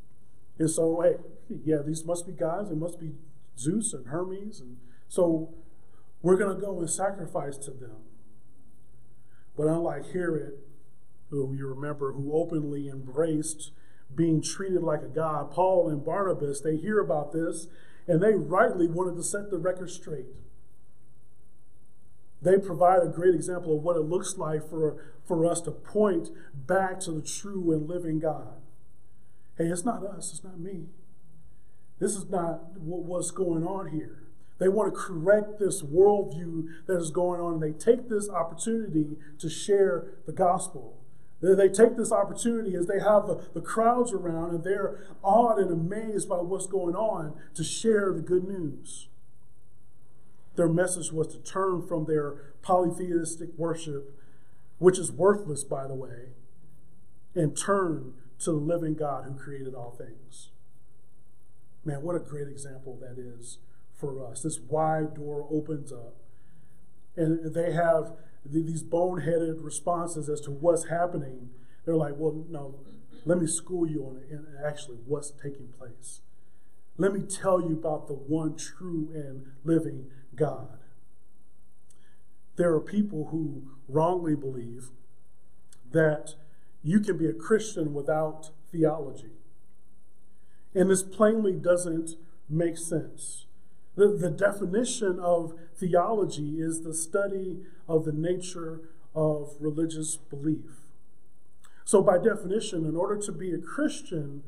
And 0.58 0.70
so, 0.70 1.02
hey, 1.02 1.16
yeah, 1.64 1.82
these 1.86 2.04
must 2.04 2.26
be 2.26 2.32
gods. 2.32 2.70
They 2.70 2.76
must 2.76 2.98
be 2.98 3.12
Zeus 3.58 3.92
and 3.92 4.06
Hermes. 4.06 4.60
And 4.60 4.78
so 5.08 5.52
we're 6.22 6.36
going 6.36 6.54
to 6.54 6.60
go 6.60 6.78
and 6.80 6.88
sacrifice 6.88 7.58
to 7.58 7.70
them. 7.72 7.96
But 9.56 9.66
unlike 9.66 10.12
Herod, 10.12 10.54
who 11.30 11.54
you 11.54 11.66
remember, 11.66 12.12
who 12.12 12.32
openly 12.32 12.88
embraced 12.88 13.72
being 14.14 14.40
treated 14.40 14.82
like 14.82 15.02
a 15.02 15.08
god, 15.08 15.50
Paul 15.50 15.88
and 15.88 16.04
Barnabas, 16.04 16.60
they 16.60 16.76
hear 16.76 17.00
about 17.00 17.32
this 17.32 17.66
and 18.06 18.22
they 18.22 18.34
rightly 18.34 18.86
wanted 18.86 19.16
to 19.16 19.22
set 19.22 19.50
the 19.50 19.58
record 19.58 19.90
straight. 19.90 20.26
They 22.42 22.58
provide 22.58 23.02
a 23.02 23.08
great 23.08 23.34
example 23.34 23.76
of 23.76 23.82
what 23.82 23.96
it 23.96 24.02
looks 24.02 24.36
like 24.36 24.68
for, 24.68 25.12
for 25.24 25.44
us 25.46 25.60
to 25.62 25.70
point 25.70 26.28
back 26.54 27.00
to 27.00 27.12
the 27.12 27.22
true 27.22 27.72
and 27.72 27.88
living 27.88 28.20
God. 28.20 28.60
Hey, 29.56 29.64
it's 29.64 29.84
not 29.84 30.04
us, 30.04 30.32
it's 30.32 30.44
not 30.44 30.60
me. 30.60 30.86
This 31.98 32.14
is 32.14 32.28
not 32.28 32.78
what's 32.78 33.30
going 33.30 33.66
on 33.66 33.88
here. 33.88 34.22
They 34.58 34.68
want 34.68 34.92
to 34.92 34.98
correct 34.98 35.58
this 35.58 35.82
worldview 35.82 36.66
that 36.86 36.98
is 36.98 37.10
going 37.10 37.40
on. 37.40 37.54
And 37.54 37.62
they 37.62 37.72
take 37.72 38.08
this 38.08 38.28
opportunity 38.28 39.16
to 39.38 39.50
share 39.50 40.06
the 40.26 40.32
gospel. 40.32 40.95
They 41.40 41.68
take 41.68 41.96
this 41.96 42.12
opportunity 42.12 42.74
as 42.74 42.86
they 42.86 42.98
have 42.98 43.26
the, 43.26 43.60
crowds 43.60 44.12
around 44.12 44.54
and 44.54 44.64
they're 44.64 45.06
awed 45.22 45.58
and 45.58 45.70
amazed 45.70 46.28
by 46.28 46.36
what's 46.36 46.66
going 46.66 46.96
on 46.96 47.34
to 47.54 47.62
share 47.62 48.12
the 48.12 48.22
good 48.22 48.44
news. 48.44 49.08
Their 50.56 50.68
message 50.68 51.12
was 51.12 51.28
to 51.28 51.38
turn 51.38 51.86
from 51.86 52.06
their 52.06 52.54
polytheistic 52.62 53.50
worship, 53.58 54.18
which 54.78 54.98
is 54.98 55.12
worthless, 55.12 55.62
by 55.62 55.86
the 55.86 55.94
way, 55.94 56.30
and 57.34 57.56
turn 57.56 58.14
to 58.38 58.50
the 58.50 58.56
living 58.56 58.94
God 58.94 59.24
who 59.24 59.34
created 59.34 59.74
all 59.74 59.90
things. 59.90 60.50
Man, 61.84 62.02
what 62.02 62.16
a 62.16 62.20
great 62.20 62.48
example 62.48 62.98
that 63.00 63.18
is 63.18 63.58
for 63.94 64.26
us. 64.26 64.42
This 64.42 64.58
wide 64.58 65.14
door 65.14 65.46
opens 65.50 65.92
up. 65.92 66.16
And 67.16 67.54
they 67.54 67.72
have 67.72 68.12
these 68.50 68.82
boneheaded 68.82 69.62
responses 69.62 70.28
as 70.28 70.40
to 70.42 70.50
what's 70.50 70.88
happening. 70.88 71.50
They're 71.84 71.96
like, 71.96 72.14
well, 72.16 72.44
no, 72.48 72.80
let 73.24 73.38
me 73.38 73.46
school 73.46 73.86
you 73.88 74.04
on 74.04 74.18
it 74.18 74.40
actually 74.64 74.98
what's 75.06 75.30
taking 75.30 75.68
place. 75.78 76.20
Let 76.98 77.12
me 77.12 77.20
tell 77.20 77.60
you 77.60 77.72
about 77.72 78.06
the 78.06 78.14
one 78.14 78.56
true 78.56 79.10
and 79.14 79.46
living 79.64 80.06
God. 80.34 80.78
there 82.56 82.72
are 82.72 82.80
people 82.80 83.28
who 83.30 83.62
wrongly 83.88 84.34
believe 84.34 84.90
that 85.92 86.34
you 86.82 87.00
can 87.00 87.16
be 87.16 87.26
a 87.26 87.32
Christian 87.32 87.94
without 87.94 88.50
theology. 88.70 89.32
And 90.74 90.90
this 90.90 91.02
plainly 91.02 91.52
doesn't 91.52 92.16
make 92.48 92.76
sense. 92.76 93.46
The, 93.94 94.08
the 94.08 94.30
definition 94.30 95.18
of 95.20 95.54
theology 95.74 96.56
is 96.60 96.82
the 96.82 96.94
study 96.94 97.58
of 97.88 98.04
the 98.04 98.12
nature 98.12 98.80
of 99.14 99.54
religious 99.60 100.16
belief. 100.16 100.82
So, 101.84 102.02
by 102.02 102.18
definition, 102.18 102.84
in 102.84 102.96
order 102.96 103.16
to 103.22 103.32
be 103.32 103.52
a 103.52 103.58
Christian, 103.58 104.42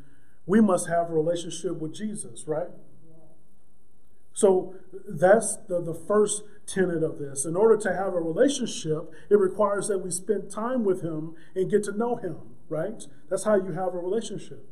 we 0.46 0.60
must 0.60 0.88
have 0.88 1.10
a 1.10 1.12
relationship 1.12 1.76
with 1.76 1.94
Jesus, 1.94 2.44
right? 2.46 2.68
So 4.38 4.76
that's 5.08 5.56
the, 5.56 5.80
the 5.80 5.92
first 5.92 6.44
tenet 6.64 7.02
of 7.02 7.18
this. 7.18 7.44
In 7.44 7.56
order 7.56 7.76
to 7.76 7.92
have 7.92 8.14
a 8.14 8.20
relationship, 8.20 9.10
it 9.28 9.36
requires 9.36 9.88
that 9.88 9.98
we 9.98 10.12
spend 10.12 10.48
time 10.48 10.84
with 10.84 11.02
Him 11.02 11.34
and 11.56 11.68
get 11.68 11.82
to 11.84 11.92
know 11.92 12.14
Him, 12.14 12.36
right? 12.68 13.02
That's 13.28 13.42
how 13.42 13.56
you 13.56 13.72
have 13.72 13.94
a 13.94 13.98
relationship. 13.98 14.64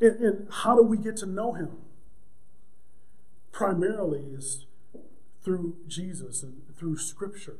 And, 0.00 0.20
and 0.20 0.48
how 0.48 0.76
do 0.76 0.82
we 0.84 0.96
get 0.96 1.16
to 1.18 1.26
know 1.26 1.54
Him? 1.54 1.72
Primarily 3.50 4.20
is 4.32 4.64
through 5.44 5.76
Jesus 5.86 6.42
and 6.42 6.62
through 6.76 6.96
Scripture. 6.96 7.58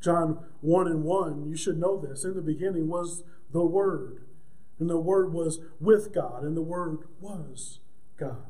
John 0.00 0.44
1 0.60 0.86
and 0.86 1.04
1, 1.04 1.48
you 1.48 1.56
should 1.56 1.78
know 1.78 1.98
this. 2.00 2.24
In 2.24 2.34
the 2.34 2.42
beginning 2.42 2.88
was 2.88 3.24
the 3.52 3.64
Word, 3.64 4.24
and 4.78 4.90
the 4.90 4.98
Word 4.98 5.32
was 5.32 5.60
with 5.80 6.12
God, 6.12 6.44
and 6.44 6.56
the 6.56 6.62
Word 6.62 6.98
was 7.20 7.80
God. 8.16 8.46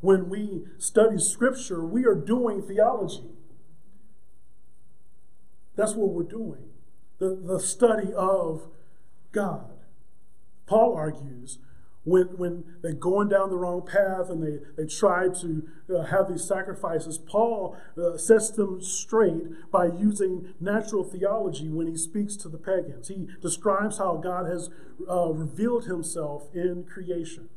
When 0.00 0.28
we 0.28 0.64
study 0.78 1.18
Scripture, 1.18 1.84
we 1.84 2.04
are 2.04 2.14
doing 2.14 2.62
theology. 2.62 3.30
That's 5.76 5.94
what 5.94 6.10
we're 6.10 6.22
doing 6.22 6.70
the, 7.18 7.34
the 7.34 7.60
study 7.60 8.12
of 8.14 8.68
God. 9.32 9.72
Paul 10.66 10.94
argues 10.94 11.58
when, 12.06 12.26
when 12.38 12.64
they're 12.82 12.92
going 12.92 13.28
down 13.28 13.50
the 13.50 13.56
wrong 13.56 13.82
path 13.84 14.30
and 14.30 14.42
they, 14.42 14.64
they 14.76 14.88
try 14.88 15.28
to 15.28 15.68
uh, 15.94 16.02
have 16.04 16.28
these 16.28 16.44
sacrifices, 16.44 17.18
Paul 17.18 17.76
uh, 17.98 18.16
sets 18.16 18.50
them 18.50 18.80
straight 18.80 19.70
by 19.72 19.86
using 19.86 20.54
natural 20.60 21.02
theology 21.02 21.68
when 21.68 21.88
he 21.88 21.96
speaks 21.96 22.36
to 22.36 22.48
the 22.48 22.58
pagans. 22.58 23.08
He 23.08 23.26
describes 23.42 23.98
how 23.98 24.16
God 24.16 24.46
has 24.46 24.70
uh, 25.10 25.32
revealed 25.32 25.86
himself 25.86 26.48
in 26.54 26.84
creation. 26.84 27.48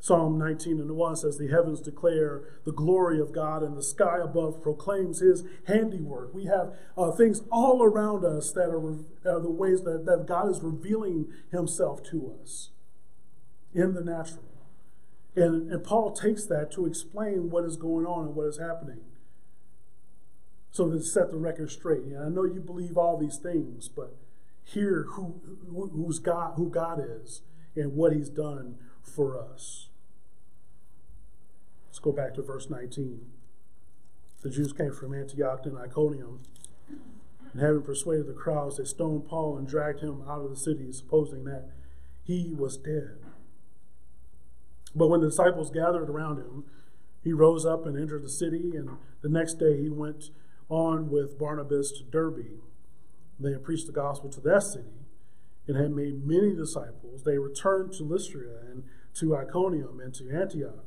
Psalm 0.00 0.38
19 0.38 0.78
and 0.78 0.90
1 0.92 1.16
says, 1.16 1.38
The 1.38 1.48
heavens 1.48 1.80
declare 1.80 2.60
the 2.64 2.72
glory 2.72 3.20
of 3.20 3.32
God, 3.32 3.62
and 3.62 3.76
the 3.76 3.82
sky 3.82 4.18
above 4.22 4.62
proclaims 4.62 5.20
his 5.20 5.44
handiwork. 5.66 6.32
We 6.32 6.44
have 6.44 6.74
uh, 6.96 7.10
things 7.12 7.42
all 7.50 7.82
around 7.82 8.24
us 8.24 8.52
that 8.52 8.70
are, 8.70 8.78
are 8.78 9.40
the 9.40 9.50
ways 9.50 9.82
that, 9.82 10.06
that 10.06 10.26
God 10.26 10.50
is 10.50 10.60
revealing 10.62 11.26
himself 11.50 12.02
to 12.10 12.32
us 12.40 12.70
in 13.74 13.94
the 13.94 14.00
natural. 14.00 14.44
And, 15.34 15.70
and 15.70 15.84
Paul 15.84 16.12
takes 16.12 16.44
that 16.46 16.70
to 16.72 16.86
explain 16.86 17.50
what 17.50 17.64
is 17.64 17.76
going 17.76 18.06
on 18.06 18.26
and 18.26 18.34
what 18.36 18.46
is 18.46 18.58
happening. 18.58 19.00
So 20.70 20.88
to 20.90 21.00
set 21.00 21.30
the 21.30 21.38
record 21.38 21.70
straight. 21.70 22.02
And 22.02 22.18
I 22.18 22.28
know 22.28 22.44
you 22.44 22.60
believe 22.60 22.96
all 22.96 23.16
these 23.16 23.36
things, 23.36 23.88
but 23.88 24.16
hear 24.64 25.06
who, 25.10 25.40
who's 25.70 26.18
God, 26.18 26.54
who 26.56 26.70
God 26.70 27.00
is 27.00 27.42
and 27.74 27.94
what 27.94 28.12
he's 28.12 28.28
done 28.28 28.76
for 29.08 29.38
us. 29.38 29.88
Let's 31.88 31.98
go 31.98 32.12
back 32.12 32.34
to 32.34 32.42
verse 32.42 32.68
19. 32.70 33.26
The 34.42 34.50
Jews 34.50 34.72
came 34.72 34.92
from 34.92 35.14
Antioch 35.14 35.60
and 35.64 35.76
Iconium, 35.76 36.42
and 37.52 37.60
having 37.60 37.82
persuaded 37.82 38.28
the 38.28 38.34
crowds, 38.34 38.76
they 38.76 38.84
stoned 38.84 39.26
Paul 39.26 39.56
and 39.56 39.66
dragged 39.66 40.00
him 40.00 40.22
out 40.28 40.42
of 40.42 40.50
the 40.50 40.56
city, 40.56 40.92
supposing 40.92 41.44
that 41.44 41.70
he 42.22 42.54
was 42.56 42.76
dead. 42.76 43.18
But 44.94 45.08
when 45.08 45.20
the 45.20 45.28
disciples 45.28 45.70
gathered 45.70 46.08
around 46.08 46.38
him, 46.38 46.64
he 47.22 47.32
rose 47.32 47.66
up 47.66 47.84
and 47.84 47.98
entered 47.98 48.22
the 48.22 48.28
city, 48.28 48.76
and 48.76 48.90
the 49.22 49.28
next 49.28 49.54
day 49.54 49.80
he 49.80 49.88
went 49.88 50.30
on 50.68 51.10
with 51.10 51.38
Barnabas 51.38 51.90
to 51.92 52.04
Derbe. 52.04 52.60
They 53.40 53.52
had 53.52 53.64
preached 53.64 53.86
the 53.86 53.92
gospel 53.92 54.30
to 54.30 54.40
that 54.42 54.62
city 54.62 55.06
and 55.66 55.76
had 55.76 55.90
made 55.90 56.26
many 56.26 56.54
disciples. 56.54 57.22
They 57.24 57.38
returned 57.38 57.92
to 57.94 58.02
Lystra 58.02 58.46
and 58.70 58.84
to 59.14 59.36
Iconium 59.36 60.00
and 60.00 60.14
to 60.14 60.30
Antioch 60.30 60.84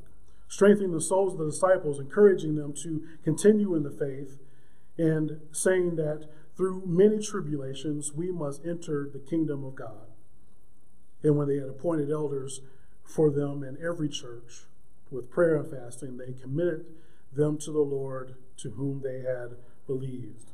strengthening 0.51 0.91
the 0.91 0.99
souls 0.99 1.31
of 1.31 1.39
the 1.39 1.49
disciples, 1.49 1.97
encouraging 1.97 2.55
them 2.55 2.73
to 2.73 3.01
continue 3.23 3.73
in 3.73 3.83
the 3.83 3.89
faith, 3.89 4.37
and 4.97 5.39
saying 5.53 5.95
that 5.95 6.27
through 6.57 6.83
many 6.85 7.19
tribulations 7.19 8.11
we 8.11 8.31
must 8.31 8.65
enter 8.65 9.09
the 9.11 9.19
kingdom 9.19 9.63
of 9.63 9.75
God. 9.75 10.11
And 11.23 11.37
when 11.37 11.47
they 11.47 11.55
had 11.55 11.69
appointed 11.69 12.11
elders 12.11 12.59
for 13.01 13.29
them 13.29 13.63
in 13.63 13.77
every 13.81 14.09
church, 14.09 14.65
with 15.09 15.29
prayer 15.29 15.55
and 15.55 15.71
fasting, 15.71 16.17
they 16.17 16.33
committed 16.33 16.85
them 17.31 17.57
to 17.59 17.71
the 17.71 17.79
Lord 17.79 18.35
to 18.57 18.71
whom 18.71 19.01
they 19.01 19.21
had 19.21 19.55
believed. 19.87 20.51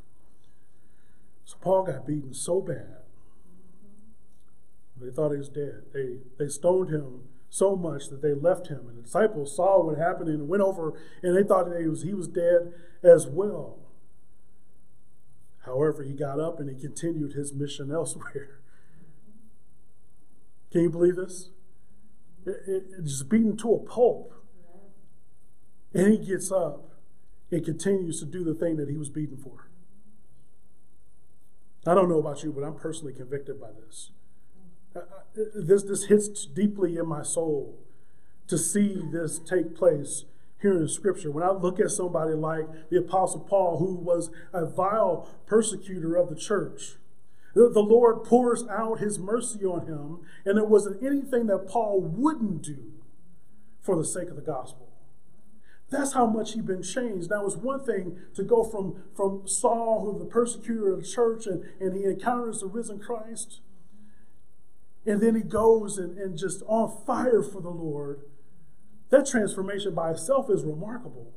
So 1.43 1.58
Paul 1.60 1.86
got 1.86 2.06
beaten 2.06 2.36
so 2.36 2.62
bad, 2.62 2.99
they 5.01 5.10
thought 5.10 5.32
he 5.32 5.38
was 5.38 5.49
dead. 5.49 5.86
They, 5.91 6.17
they 6.38 6.49
stoned 6.49 6.89
him 6.89 7.21
so 7.50 7.76
much 7.76 8.10
that 8.10 8.22
they 8.22 8.34
left 8.34 8.68
him. 8.68 8.88
And 8.88 8.98
the 8.98 9.02
disciples 9.02 9.56
saw 9.56 9.84
what 9.84 9.98
happened 9.98 10.30
and 10.30 10.48
went 10.48 10.64
over, 10.64 10.94
and 11.22 11.36
they 11.36 11.44
thought 11.44 11.70
that 11.70 11.82
he 11.82 11.88
was, 11.88 12.04
he 12.04 12.14
was 12.14 12.28
dead 12.28 12.74
as 13.04 13.28
well. 13.28 13.80
However, 15.66 16.04
he 16.04 16.14
got 16.14 16.40
up 16.40 16.60
and 16.60 16.70
he 16.70 16.76
continued 16.76 17.34
his 17.34 17.54
mission 17.54 17.92
elsewhere. 17.94 18.62
Can 20.72 20.82
you 20.82 20.90
believe 20.90 21.16
this? 21.16 21.50
It, 22.46 22.62
it, 22.68 23.30
beaten 23.30 23.58
to 23.58 23.74
a 23.74 23.80
pulp. 23.80 24.34
And 25.94 26.12
he 26.12 26.18
gets 26.18 26.52
up 26.52 26.92
and 27.52 27.64
continues 27.64 28.20
to 28.20 28.26
do 28.26 28.44
the 28.44 28.54
thing 28.54 28.78
that 28.78 28.90
he 28.90 28.98
was 28.98 29.10
beaten 29.10 29.38
for. 29.38 29.70
I 31.86 31.94
don't 31.94 32.10
know 32.10 32.20
about 32.20 32.44
you, 32.44 32.52
but 32.52 32.64
I'm 32.64 32.76
personally 32.76 33.14
convicted 33.14 33.60
by 33.60 33.70
this 33.72 34.12
this, 35.56 35.84
this 35.84 36.06
hits 36.06 36.46
deeply 36.46 36.98
in 36.98 37.08
my 37.08 37.24
soul 37.24 37.80
to 38.48 38.58
see 38.58 39.02
this 39.12 39.40
take 39.40 39.76
place 39.76 40.26
here 40.62 40.80
in 40.80 40.88
Scripture. 40.88 41.32
When 41.32 41.44
I 41.44 41.52
look 41.52 41.80
at 41.80 41.92
somebody 41.92 42.34
like 42.34 42.90
the 42.90 42.98
Apostle 42.98 43.42
Paul, 43.42 43.78
who 43.78 43.96
was 43.96 44.32
a 44.54 44.66
vile 44.66 45.30
persecutor 45.46 46.16
of 46.16 46.30
the 46.30 46.36
church, 46.36 46.96
the, 47.54 47.70
the 47.70 47.82
Lord 47.82 48.24
pours 48.24 48.64
out 48.68 49.00
his 49.00 49.20
mercy 49.20 49.66
on 49.66 49.86
him, 49.88 50.20
and 50.46 50.58
there 50.58 50.66
wasn't 50.66 51.04
anything 51.04 51.48
that 51.48 51.68
Paul 51.68 52.02
wouldn't 52.02 52.64
do 52.64 52.94
for 53.82 53.96
the 53.96 54.06
sake 54.06 54.30
of 54.30 54.36
the 54.36 54.42
gospel. 54.42 54.90
That's 55.90 56.14
how 56.14 56.26
much 56.26 56.54
he'd 56.54 56.66
been 56.66 56.84
changed. 56.84 57.30
Now, 57.30 57.46
it's 57.46 57.56
one 57.56 57.84
thing 57.86 58.18
to 58.36 58.44
go 58.44 58.64
from, 58.64 59.04
from 59.16 59.48
Saul, 59.48 60.02
who 60.06 60.20
the 60.20 60.26
persecutor 60.26 60.94
of 60.94 61.02
the 61.02 61.08
church, 61.08 61.48
and, 61.48 61.64
and 61.80 61.96
he 61.96 62.04
encounters 62.04 62.60
the 62.60 62.68
risen 62.68 63.00
Christ, 63.00 63.62
and 65.08 65.22
then 65.22 65.36
he 65.36 65.41
goes 65.41 65.98
and, 65.98 66.17
and 66.17 66.38
just 66.38 66.62
on 66.67 67.06
fire 67.06 67.41
for 67.41 67.62
the 67.62 67.70
Lord, 67.70 68.22
that 69.10 69.26
transformation 69.26 69.96
by 69.96 70.12
itself 70.12 70.50
is 70.50 70.65
remarkable. 70.65 71.34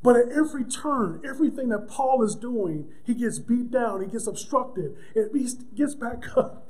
But 0.00 0.16
at 0.16 0.32
every 0.32 0.64
turn, 0.64 1.20
everything 1.24 1.68
that 1.68 1.88
Paul 1.88 2.22
is 2.22 2.34
doing, 2.36 2.88
he 3.04 3.14
gets 3.14 3.40
beat 3.40 3.70
down, 3.70 4.00
he 4.00 4.08
gets 4.08 4.28
obstructed, 4.28 4.96
he 5.14 5.48
gets 5.74 5.94
back 5.96 6.24
up. 6.36 6.68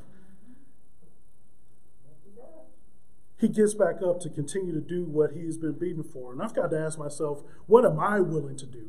He 3.38 3.48
gets 3.48 3.74
back 3.74 3.96
up 4.06 4.20
to 4.20 4.30
continue 4.30 4.72
to 4.72 4.80
do 4.80 5.04
what 5.04 5.32
he's 5.32 5.58
been 5.58 5.72
beaten 5.72 6.04
for. 6.04 6.32
And 6.32 6.40
I've 6.40 6.54
got 6.54 6.70
to 6.70 6.78
ask 6.78 6.98
myself, 6.98 7.42
what 7.66 7.84
am 7.84 7.98
I 7.98 8.20
willing 8.20 8.56
to 8.58 8.66
do? 8.66 8.86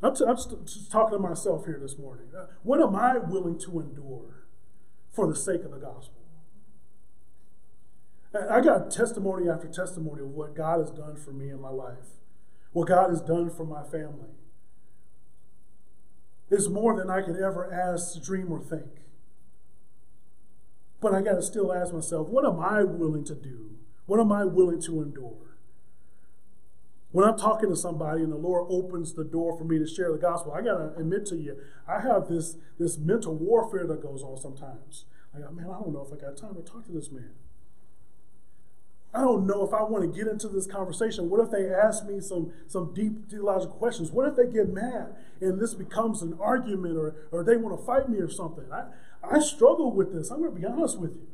I'm, 0.00 0.14
t- 0.14 0.24
I'm 0.24 0.36
just 0.36 0.92
talking 0.92 1.18
to 1.18 1.18
myself 1.18 1.64
here 1.64 1.80
this 1.82 1.98
morning. 1.98 2.26
Uh, 2.36 2.46
what 2.62 2.80
am 2.80 2.94
I 2.94 3.18
willing 3.18 3.58
to 3.60 3.80
endure? 3.80 4.43
For 5.14 5.26
the 5.26 5.36
sake 5.36 5.62
of 5.64 5.70
the 5.70 5.78
gospel. 5.78 6.20
I 8.50 8.60
got 8.60 8.90
testimony 8.90 9.48
after 9.48 9.68
testimony 9.68 10.22
of 10.22 10.30
what 10.30 10.56
God 10.56 10.80
has 10.80 10.90
done 10.90 11.16
for 11.16 11.30
me 11.30 11.50
in 11.50 11.60
my 11.60 11.70
life, 11.70 12.18
what 12.72 12.88
God 12.88 13.10
has 13.10 13.20
done 13.20 13.48
for 13.48 13.64
my 13.64 13.84
family. 13.84 14.30
It's 16.50 16.68
more 16.68 16.96
than 16.96 17.08
I 17.08 17.22
could 17.22 17.36
ever 17.36 17.72
ask, 17.72 18.20
dream, 18.22 18.50
or 18.50 18.60
think. 18.60 19.04
But 21.00 21.14
I 21.14 21.22
got 21.22 21.34
to 21.34 21.42
still 21.42 21.72
ask 21.72 21.94
myself, 21.94 22.28
what 22.28 22.44
am 22.44 22.58
I 22.58 22.82
willing 22.82 23.24
to 23.24 23.34
do? 23.34 23.76
What 24.06 24.18
am 24.18 24.32
I 24.32 24.44
willing 24.44 24.80
to 24.82 25.02
endure? 25.02 25.43
When 27.14 27.24
I'm 27.24 27.38
talking 27.38 27.70
to 27.70 27.76
somebody 27.76 28.24
and 28.24 28.32
the 28.32 28.36
Lord 28.36 28.66
opens 28.68 29.12
the 29.12 29.22
door 29.22 29.56
for 29.56 29.62
me 29.62 29.78
to 29.78 29.86
share 29.86 30.10
the 30.10 30.18
gospel, 30.18 30.52
I 30.52 30.62
got 30.62 30.78
to 30.78 31.00
admit 31.00 31.24
to 31.26 31.36
you, 31.36 31.56
I 31.86 32.00
have 32.00 32.26
this, 32.26 32.56
this 32.76 32.98
mental 32.98 33.36
warfare 33.36 33.86
that 33.86 34.02
goes 34.02 34.24
on 34.24 34.36
sometimes. 34.36 35.04
I 35.32 35.38
go, 35.38 35.52
man, 35.52 35.66
I 35.66 35.78
don't 35.78 35.92
know 35.92 36.04
if 36.04 36.12
I 36.12 36.20
got 36.20 36.36
time 36.36 36.56
to 36.56 36.62
talk 36.62 36.86
to 36.86 36.92
this 36.92 37.12
man. 37.12 37.30
I 39.14 39.20
don't 39.20 39.46
know 39.46 39.64
if 39.64 39.72
I 39.72 39.84
want 39.84 40.12
to 40.12 40.18
get 40.18 40.26
into 40.26 40.48
this 40.48 40.66
conversation. 40.66 41.30
What 41.30 41.38
if 41.38 41.52
they 41.52 41.72
ask 41.72 42.04
me 42.04 42.20
some, 42.20 42.52
some 42.66 42.92
deep 42.92 43.30
theological 43.30 43.76
questions? 43.76 44.10
What 44.10 44.26
if 44.26 44.34
they 44.34 44.52
get 44.52 44.70
mad 44.70 45.14
and 45.40 45.60
this 45.60 45.72
becomes 45.72 46.20
an 46.20 46.36
argument 46.40 46.96
or, 46.96 47.14
or 47.30 47.44
they 47.44 47.56
want 47.56 47.78
to 47.78 47.86
fight 47.86 48.08
me 48.08 48.18
or 48.18 48.28
something? 48.28 48.64
I, 48.72 48.86
I 49.22 49.38
struggle 49.38 49.92
with 49.92 50.12
this. 50.12 50.32
I'm 50.32 50.40
going 50.40 50.52
to 50.52 50.60
be 50.60 50.66
honest 50.66 50.98
with 50.98 51.12
you. 51.12 51.28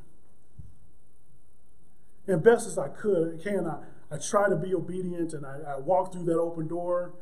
And 2.27 2.43
best 2.43 2.67
as 2.67 2.77
I 2.77 2.89
could, 2.89 3.43
can 3.43 3.67
I, 3.67 3.79
I 4.11 4.19
try 4.19 4.49
to 4.49 4.57
be 4.57 4.75
obedient 4.75 5.33
and 5.33 5.47
I, 5.47 5.59
I 5.75 5.79
walk 5.79 6.13
through 6.13 6.25
that 6.25 6.39
open 6.39 6.67
door, 6.67 7.15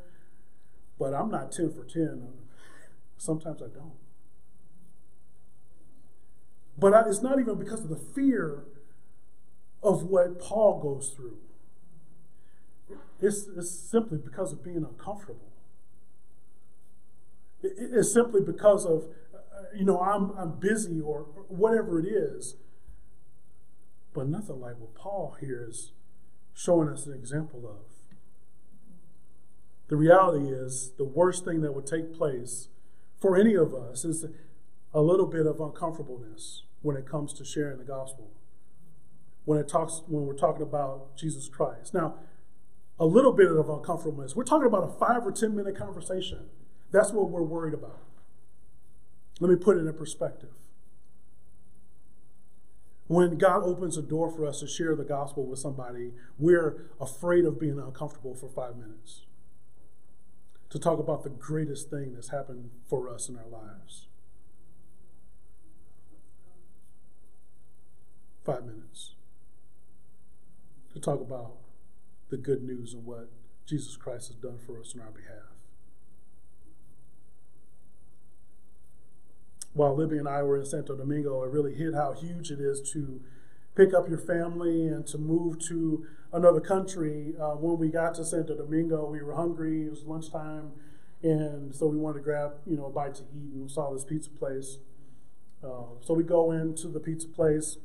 but 0.97 1.13
I'm 1.13 1.29
not 1.29 1.51
10 1.51 1.73
for 1.73 1.83
10. 1.83 2.27
Sometimes 3.17 3.61
I 3.61 3.67
don't. 3.67 3.93
But 6.77 6.93
I, 6.93 7.07
it's 7.07 7.21
not 7.21 7.39
even 7.39 7.55
because 7.55 7.83
of 7.83 7.89
the 7.89 7.95
fear 7.95 8.63
of 9.83 10.03
what 10.03 10.39
Paul 10.39 10.81
goes 10.81 11.09
through. 11.09 11.37
It's, 13.21 13.47
it's 13.55 13.69
simply 13.69 14.17
because 14.17 14.51
of 14.53 14.63
being 14.63 14.77
uncomfortable. 14.77 15.51
It, 17.61 17.73
it's 17.77 18.11
simply 18.11 18.41
because 18.41 18.85
of, 18.85 19.05
uh, 19.33 19.75
you 19.75 19.85
know, 19.85 19.99
I'm, 19.99 20.31
I'm 20.37 20.59
busy 20.59 20.99
or 21.01 21.23
whatever 21.49 21.99
it 21.99 22.07
is. 22.07 22.55
But 24.13 24.27
nothing 24.27 24.59
like 24.59 24.79
what 24.79 24.95
Paul 24.95 25.37
here 25.39 25.67
is 25.69 25.91
showing 26.59 26.89
us 26.89 27.05
an 27.05 27.13
example 27.13 27.65
of. 27.65 27.85
The 29.87 29.95
reality 29.95 30.51
is, 30.51 30.91
the 30.97 31.05
worst 31.05 31.45
thing 31.45 31.61
that 31.61 31.73
would 31.73 31.87
take 31.87 32.13
place 32.13 32.67
for 33.17 33.37
any 33.37 33.55
of 33.55 33.73
us 33.73 34.03
is 34.03 34.25
a 34.93 35.01
little 35.01 35.25
bit 35.25 35.45
of 35.45 35.61
uncomfortableness 35.61 36.63
when 36.81 36.97
it 36.97 37.07
comes 37.07 37.31
to 37.33 37.45
sharing 37.45 37.77
the 37.77 37.85
gospel. 37.85 38.31
When 39.45 39.57
it 39.57 39.69
talks, 39.69 40.03
when 40.07 40.25
we're 40.25 40.33
talking 40.33 40.61
about 40.61 41.15
Jesus 41.15 41.47
Christ. 41.47 41.93
Now, 41.93 42.15
a 42.99 43.05
little 43.05 43.31
bit 43.31 43.49
of 43.49 43.69
uncomfortableness. 43.69 44.35
We're 44.35 44.43
talking 44.43 44.67
about 44.67 44.83
a 44.83 44.99
five 44.99 45.25
or 45.25 45.31
ten 45.31 45.55
minute 45.55 45.77
conversation. 45.77 46.49
That's 46.91 47.11
what 47.11 47.29
we're 47.29 47.41
worried 47.41 47.73
about. 47.73 48.01
Let 49.39 49.49
me 49.49 49.55
put 49.55 49.77
it 49.77 49.87
in 49.87 49.93
perspective. 49.93 50.49
When 53.09 53.39
God 53.39 53.63
opens 53.63 53.97
a 53.97 54.03
door 54.03 54.29
for 54.29 54.45
us 54.45 54.59
to 54.59 54.67
share 54.67 54.95
the 54.95 55.03
gospel 55.03 55.43
with 55.47 55.57
somebody, 55.57 56.11
we're 56.37 56.91
afraid 57.01 57.43
of 57.43 57.59
being 57.59 57.79
uncomfortable 57.79 58.35
for 58.35 58.47
five 58.47 58.77
minutes. 58.77 59.25
To 60.69 60.77
talk 60.77 60.99
about 60.99 61.23
the 61.23 61.31
greatest 61.31 61.89
thing 61.89 62.13
that's 62.13 62.29
happened 62.29 62.69
for 62.87 63.09
us 63.09 63.27
in 63.27 63.35
our 63.35 63.47
lives. 63.51 64.05
Five 68.45 68.63
minutes. 68.65 69.15
To 70.93 70.99
talk 70.99 71.19
about 71.19 71.53
the 72.29 72.37
good 72.37 72.61
news 72.61 72.93
and 72.93 73.07
what 73.07 73.31
Jesus 73.65 73.97
Christ 73.97 74.27
has 74.27 74.37
done 74.37 74.59
for 74.59 74.79
us 74.79 74.93
on 74.93 75.01
our 75.01 75.09
behalf. 75.09 75.48
While 79.73 79.95
Libby 79.95 80.17
and 80.17 80.27
I 80.27 80.43
were 80.43 80.57
in 80.57 80.65
Santo 80.65 80.95
Domingo, 80.95 81.43
it 81.43 81.51
really 81.51 81.73
hit 81.73 81.93
how 81.93 82.13
huge 82.13 82.51
it 82.51 82.59
is 82.59 82.81
to 82.91 83.21
pick 83.75 83.93
up 83.93 84.09
your 84.09 84.17
family 84.17 84.87
and 84.87 85.05
to 85.07 85.17
move 85.17 85.59
to 85.67 86.05
another 86.33 86.59
country. 86.59 87.33
Uh, 87.39 87.51
when 87.51 87.77
we 87.77 87.89
got 87.89 88.15
to 88.15 88.25
Santo 88.25 88.55
Domingo, 88.55 89.05
we 89.05 89.21
were 89.21 89.35
hungry. 89.35 89.83
It 89.85 89.91
was 89.91 90.03
lunchtime, 90.03 90.71
and 91.21 91.73
so 91.73 91.87
we 91.87 91.97
wanted 91.97 92.19
to 92.19 92.23
grab 92.23 92.53
you 92.65 92.77
know 92.77 92.85
a 92.85 92.89
bite 92.89 93.15
to 93.15 93.23
eat, 93.23 93.53
and 93.53 93.63
we 93.63 93.69
saw 93.69 93.93
this 93.93 94.03
pizza 94.03 94.29
place. 94.29 94.79
Uh, 95.63 95.95
so 96.01 96.13
we 96.13 96.23
go 96.23 96.51
into 96.51 96.87
the 96.87 96.99
pizza 96.99 97.27
place, 97.27 97.77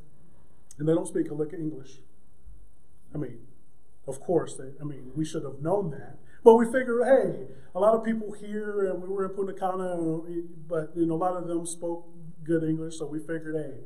and 0.79 0.89
they 0.89 0.95
don't 0.95 1.09
speak 1.09 1.31
a 1.31 1.35
lick 1.35 1.53
of 1.53 1.61
English. 1.61 2.01
I 3.15 3.19
mean, 3.19 3.39
of 4.07 4.21
course, 4.21 4.57
they, 4.57 4.73
I 4.81 4.85
mean, 4.85 5.13
we 5.15 5.25
should 5.25 5.45
have 5.45 5.61
known 5.61 5.91
that. 5.91 6.19
But 6.45 6.57
we 6.57 6.67
figured, 6.67 7.03
hey, 7.05 7.47
a 7.75 7.81
lot 7.81 7.95
of 7.95 8.05
people 8.05 8.33
here, 8.33 8.91
and 8.91 9.03
we 9.03 9.09
were 9.09 9.25
in 9.25 9.31
Punta 9.31 9.55
Cana, 9.55 9.97
but 10.69 10.93
you 10.95 11.07
know, 11.07 11.15
a 11.15 11.17
lot 11.17 11.37
of 11.37 11.49
them 11.49 11.67
spoke 11.67 12.07
good 12.45 12.63
English, 12.63 12.99
so 12.99 13.07
we 13.07 13.19
figured, 13.19 13.57
hey, 13.57 13.81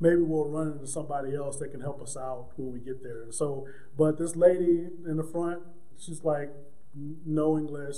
maybe 0.00 0.22
we'll 0.22 0.48
run 0.48 0.72
into 0.72 0.86
somebody 0.86 1.36
else 1.36 1.58
that 1.58 1.70
can 1.70 1.80
help 1.80 2.00
us 2.00 2.16
out 2.16 2.48
when 2.56 2.72
we 2.72 2.80
get 2.80 3.02
there. 3.02 3.30
So, 3.30 3.66
but 3.96 4.18
this 4.18 4.34
lady 4.34 4.88
in 5.06 5.16
the 5.16 5.22
front, 5.22 5.62
she's 5.98 6.24
like, 6.24 6.50
no 6.94 7.58
English, 7.58 7.96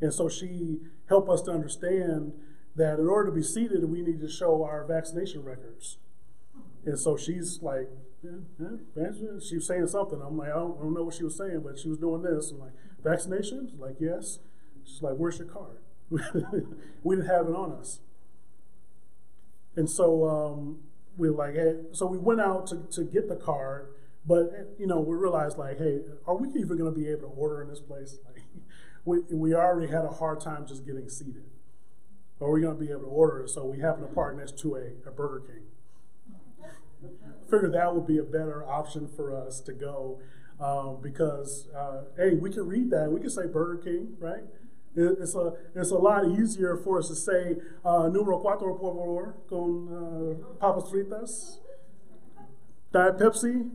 and 0.00 0.12
so 0.12 0.28
she 0.28 0.78
helped 1.08 1.28
us 1.28 1.42
to 1.42 1.50
understand 1.50 2.32
that 2.74 2.98
in 2.98 3.06
order 3.06 3.30
to 3.30 3.34
be 3.34 3.42
seated, 3.42 3.84
we 3.84 4.02
need 4.02 4.20
to 4.20 4.28
show 4.28 4.64
our 4.64 4.84
vaccination 4.84 5.44
records. 5.44 5.98
And 6.84 6.98
so 6.98 7.16
she's 7.16 7.60
like, 7.62 7.88
yeah, 8.96 9.10
she 9.40 9.56
was 9.56 9.66
saying 9.66 9.86
something. 9.88 10.20
I'm 10.20 10.36
like, 10.36 10.50
I 10.50 10.54
don't, 10.54 10.78
I 10.78 10.82
don't, 10.82 10.94
know 10.94 11.04
what 11.04 11.14
she 11.14 11.24
was 11.24 11.36
saying, 11.36 11.62
but 11.64 11.78
she 11.78 11.88
was 11.88 11.98
doing 11.98 12.22
this. 12.22 12.50
I'm 12.50 12.60
like, 12.60 12.72
vaccinations? 13.02 13.78
Like, 13.78 13.96
yes. 14.00 14.38
She's 14.84 15.02
like, 15.02 15.14
where's 15.14 15.38
your 15.38 15.46
card? 15.46 15.78
we 16.10 17.16
didn't 17.16 17.28
have 17.28 17.48
it 17.48 17.54
on 17.54 17.72
us. 17.72 18.00
And 19.74 19.90
so 19.90 20.26
um, 20.28 20.78
we 21.16 21.28
like, 21.28 21.54
hey, 21.54 21.76
so 21.92 22.06
we 22.06 22.18
went 22.18 22.40
out 22.40 22.66
to, 22.68 22.86
to 22.92 23.04
get 23.04 23.28
the 23.28 23.36
card, 23.36 23.88
but 24.24 24.74
you 24.78 24.86
know, 24.86 25.00
we 25.00 25.16
realized 25.16 25.58
like, 25.58 25.78
hey, 25.78 26.00
are 26.26 26.36
we 26.36 26.48
even 26.58 26.78
going 26.78 26.92
to 26.92 26.98
be 26.98 27.08
able 27.08 27.22
to 27.22 27.34
order 27.34 27.62
in 27.62 27.68
this 27.68 27.80
place? 27.80 28.16
Like, 28.26 28.42
we, 29.30 29.36
we 29.36 29.54
already 29.54 29.86
had 29.86 30.04
a 30.04 30.08
hard 30.08 30.40
time 30.40 30.66
just 30.66 30.84
getting 30.84 31.08
seated. 31.08 31.44
Are 32.40 32.50
we 32.50 32.60
going 32.60 32.76
to 32.76 32.84
be 32.84 32.90
able 32.90 33.02
to 33.02 33.06
order? 33.06 33.46
So 33.46 33.64
we 33.64 33.78
happened 33.78 34.08
to 34.08 34.12
park 34.12 34.36
next 34.36 34.58
to 34.62 34.74
a, 34.74 35.08
a 35.08 35.12
Burger 35.12 35.44
King 35.46 35.65
figured 37.50 37.72
that 37.74 37.94
would 37.94 38.06
be 38.06 38.18
a 38.18 38.22
better 38.22 38.64
option 38.66 39.08
for 39.08 39.34
us 39.34 39.60
to 39.60 39.72
go 39.72 40.20
um, 40.60 40.98
because 41.02 41.68
uh, 41.76 42.02
hey, 42.16 42.34
we 42.34 42.50
can 42.50 42.66
read 42.66 42.90
that. 42.90 43.10
We 43.10 43.20
can 43.20 43.30
say 43.30 43.46
Burger 43.46 43.82
King, 43.82 44.16
right? 44.18 44.44
It's 44.98 45.34
a 45.34 45.52
it's 45.74 45.90
a 45.90 45.98
lot 45.98 46.26
easier 46.26 46.76
for 46.76 46.98
us 46.98 47.08
to 47.08 47.14
say 47.14 47.56
uh, 47.84 48.08
número 48.08 48.42
cuatro 48.42 48.78
por 48.78 48.94
favor 48.94 49.34
con 49.46 49.88
uh, 49.92 50.56
papas 50.58 50.90
fritas, 50.90 51.58
diet 52.92 53.18
Pepsi. 53.18 53.68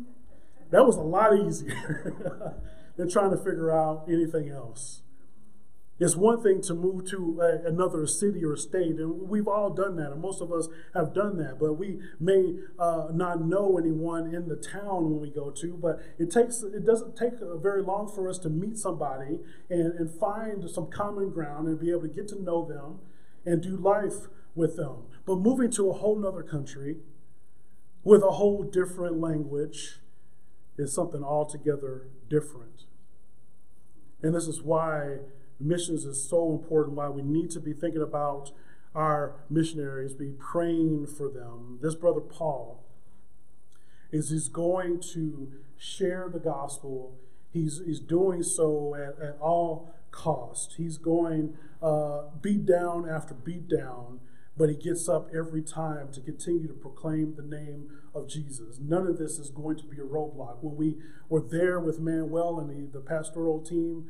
That 0.72 0.86
was 0.86 0.96
a 0.96 1.02
lot 1.02 1.38
easier 1.38 2.56
than 2.96 3.10
trying 3.10 3.32
to 3.32 3.38
figure 3.38 3.72
out 3.72 4.06
anything 4.08 4.50
else. 4.50 5.02
It's 6.02 6.16
one 6.16 6.42
thing 6.42 6.62
to 6.64 6.74
move 6.74 7.06
to 7.12 7.40
a, 7.42 7.68
another 7.70 8.08
city 8.08 8.44
or 8.44 8.58
state, 8.58 8.96
and 8.96 9.30
we've 9.30 9.48
all 9.48 9.70
done 9.70 9.98
that, 9.98 10.12
and 10.12 10.20
most 10.20 10.42
of 10.42 10.52
us 10.52 10.68
have 10.96 11.14
done 11.14 11.38
that. 11.38 11.60
But 11.60 11.74
we 11.74 12.00
may 12.20 12.56
uh, 12.80 13.10
not 13.14 13.46
know 13.46 13.78
anyone 13.78 14.34
in 14.34 14.48
the 14.50 14.56
town 14.56 15.12
when 15.12 15.22
we 15.22 15.30
go 15.30 15.52
to. 15.52 15.78
But 15.80 16.02
it 16.18 16.32
takes 16.32 16.64
it 16.64 16.88
doesn't 16.88 17.16
take 17.16 17.34
very 17.62 17.84
long 17.84 18.12
for 18.12 18.28
us 18.28 18.40
to 18.40 18.50
meet 18.50 18.80
somebody 18.80 19.38
and, 19.70 19.94
and 19.94 20.10
find 20.20 20.68
some 20.68 20.90
common 20.90 21.30
ground 21.30 21.68
and 21.68 21.80
be 21.80 21.92
able 21.92 22.02
to 22.02 22.08
get 22.08 22.28
to 22.30 22.42
know 22.42 22.66
them 22.66 22.98
and 23.46 23.62
do 23.62 23.78
life 23.78 24.28
with 24.56 24.78
them. 24.78 25.04
But 25.28 25.36
moving 25.36 25.70
to 25.74 25.92
a 25.92 25.94
whole 25.94 26.18
nother 26.18 26.42
country 26.42 26.98
with 28.04 28.24
a 28.24 28.32
whole 28.32 28.64
different 28.64 29.22
language 29.22 30.00
is 30.80 30.92
something 30.92 31.24
altogether 31.24 32.08
different. 32.28 32.86
And 34.24 34.34
this 34.34 34.48
is 34.48 34.64
why 34.64 35.18
missions 35.62 36.06
is 36.06 36.28
so 36.28 36.52
important, 36.52 36.98
why 36.98 37.10
we 37.10 37.22
need 37.22 37.52
to 37.52 37.60
be 37.60 37.74
thinking 37.74 38.02
about 38.02 38.52
our 38.94 39.36
missionaries, 39.50 40.14
be 40.14 40.34
praying 40.38 41.08
for 41.08 41.30
them. 41.30 41.80
This 41.82 41.96
brother 41.96 42.22
Paul 42.22 42.84
is 44.12 44.30
he's 44.30 44.50
going 44.50 45.00
to 45.14 45.52
share 45.78 46.30
the 46.32 46.40
gospel. 46.40 47.18
He's, 47.52 47.82
he's 47.86 48.00
doing 48.00 48.44
so 48.44 48.96
at, 48.96 49.24
at 49.24 49.38
all 49.40 49.94
cost. 50.12 50.76
He's 50.78 50.98
going 50.98 51.54
uh, 51.82 52.24
beat 52.42 52.66
down 52.66 53.10
after 53.10 53.34
beat 53.34 53.70
down, 53.70 54.20
but 54.58 54.70
he 54.70 54.76
gets 54.76 55.08
up 55.08 55.30
every 55.34 55.62
time 55.62 56.12
to 56.12 56.20
continue 56.20 56.68
to 56.68 56.74
proclaim 56.74 57.36
the 57.36 57.44
name 57.44 57.90
of 58.14 58.28
Jesus. 58.28 58.78
None 58.80 59.08
of 59.08 59.18
this 59.18 59.40
is 59.40 59.50
going 59.50 59.78
to 59.78 59.86
be 59.86 59.98
a 59.98 60.06
roadblock. 60.06 60.58
When 60.62 60.76
we 60.76 60.98
were 61.30 61.42
there 61.42 61.80
with 61.80 62.00
Manuel 62.00 62.60
and 62.60 62.70
the, 62.70 63.00
the 63.00 63.04
pastoral 63.04 63.62
team, 63.62 64.10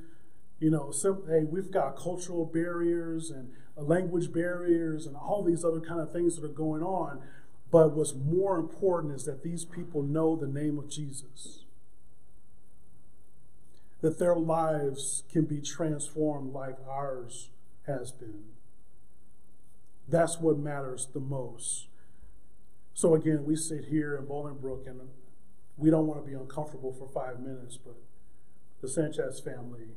you 0.62 0.69
know, 0.69 0.91
some, 0.91 1.24
hey, 1.28 1.43
we've 1.43 1.71
got 1.71 1.97
cultural 1.97 2.45
barriers 2.45 3.32
and 3.32 3.52
uh, 3.76 3.82
language 3.82 4.32
barriers 4.32 5.08
and 5.08 5.15
all 5.15 5.43
these 5.43 5.65
other 5.65 5.82
kind 5.82 6.00
of 6.00 6.13
things 6.13 6.36
that 6.36 6.45
are 6.45 6.54
going 6.54 6.84
on. 6.84 7.19
But 7.71 7.93
what's 7.93 8.13
more 8.13 8.60
important 8.60 9.15
is 9.15 9.26
that 9.26 9.43
these 9.43 9.65
people 9.65 10.04
know 10.04 10.36
the 10.36 10.47
name 10.47 10.78
of 10.78 10.88
Jesus. 10.88 11.63
That 14.02 14.19
their 14.19 14.36
lives 14.36 15.24
can 15.32 15.45
be 15.45 15.62
transformed 15.62 16.54
like 16.54 16.76
ours 16.88 17.50
has 17.88 18.12
been. 18.12 18.43
That's 20.08 20.39
what 20.39 20.60
matters 20.60 21.08
the 21.12 21.19
most. 21.19 21.88
So 22.93 23.15
again, 23.15 23.45
we 23.45 23.56
sit 23.56 23.86
here 23.86 24.15
in 24.15 24.28
Bolingbrook 24.28 24.86
and 24.86 25.02
we 25.76 25.89
don't 25.89 26.06
want 26.06 26.24
to 26.24 26.30
be 26.30 26.36
uncomfortable 26.36 26.93
for 26.93 27.08
five 27.08 27.39
minutes, 27.39 27.78
but 27.78 27.95
the 28.82 28.88
Sanchez 28.88 29.39
family 29.39 29.88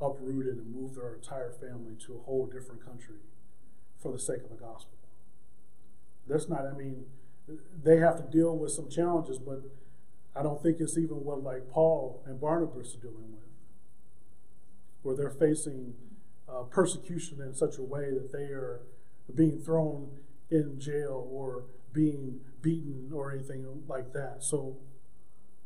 uprooted 0.00 0.56
and 0.56 0.74
moved 0.74 0.96
their 0.96 1.14
entire 1.14 1.50
family 1.50 1.94
to 2.06 2.14
a 2.14 2.18
whole 2.18 2.46
different 2.46 2.84
country 2.84 3.16
for 4.00 4.12
the 4.12 4.18
sake 4.18 4.42
of 4.44 4.50
the 4.50 4.56
gospel. 4.56 4.98
That's 6.26 6.48
not, 6.48 6.66
I 6.66 6.76
mean, 6.76 7.04
they 7.82 7.98
have 7.98 8.16
to 8.16 8.22
deal 8.22 8.56
with 8.56 8.72
some 8.72 8.88
challenges, 8.88 9.38
but 9.38 9.62
I 10.34 10.42
don't 10.42 10.62
think 10.62 10.78
it's 10.80 10.96
even 10.96 11.24
what 11.24 11.42
like 11.42 11.70
Paul 11.70 12.22
and 12.26 12.40
Barnabas 12.40 12.94
are 12.94 13.00
dealing 13.00 13.32
with, 13.32 13.48
where 15.02 15.16
they're 15.16 15.30
facing 15.30 15.94
uh, 16.48 16.62
persecution 16.62 17.40
in 17.40 17.54
such 17.54 17.78
a 17.78 17.82
way 17.82 18.10
that 18.10 18.32
they 18.32 18.52
are 18.52 18.80
being 19.34 19.58
thrown 19.58 20.10
in 20.50 20.78
jail 20.80 21.28
or 21.30 21.64
being 21.92 22.40
beaten 22.62 23.10
or 23.12 23.32
anything 23.32 23.66
like 23.88 24.12
that. 24.12 24.38
So, 24.40 24.76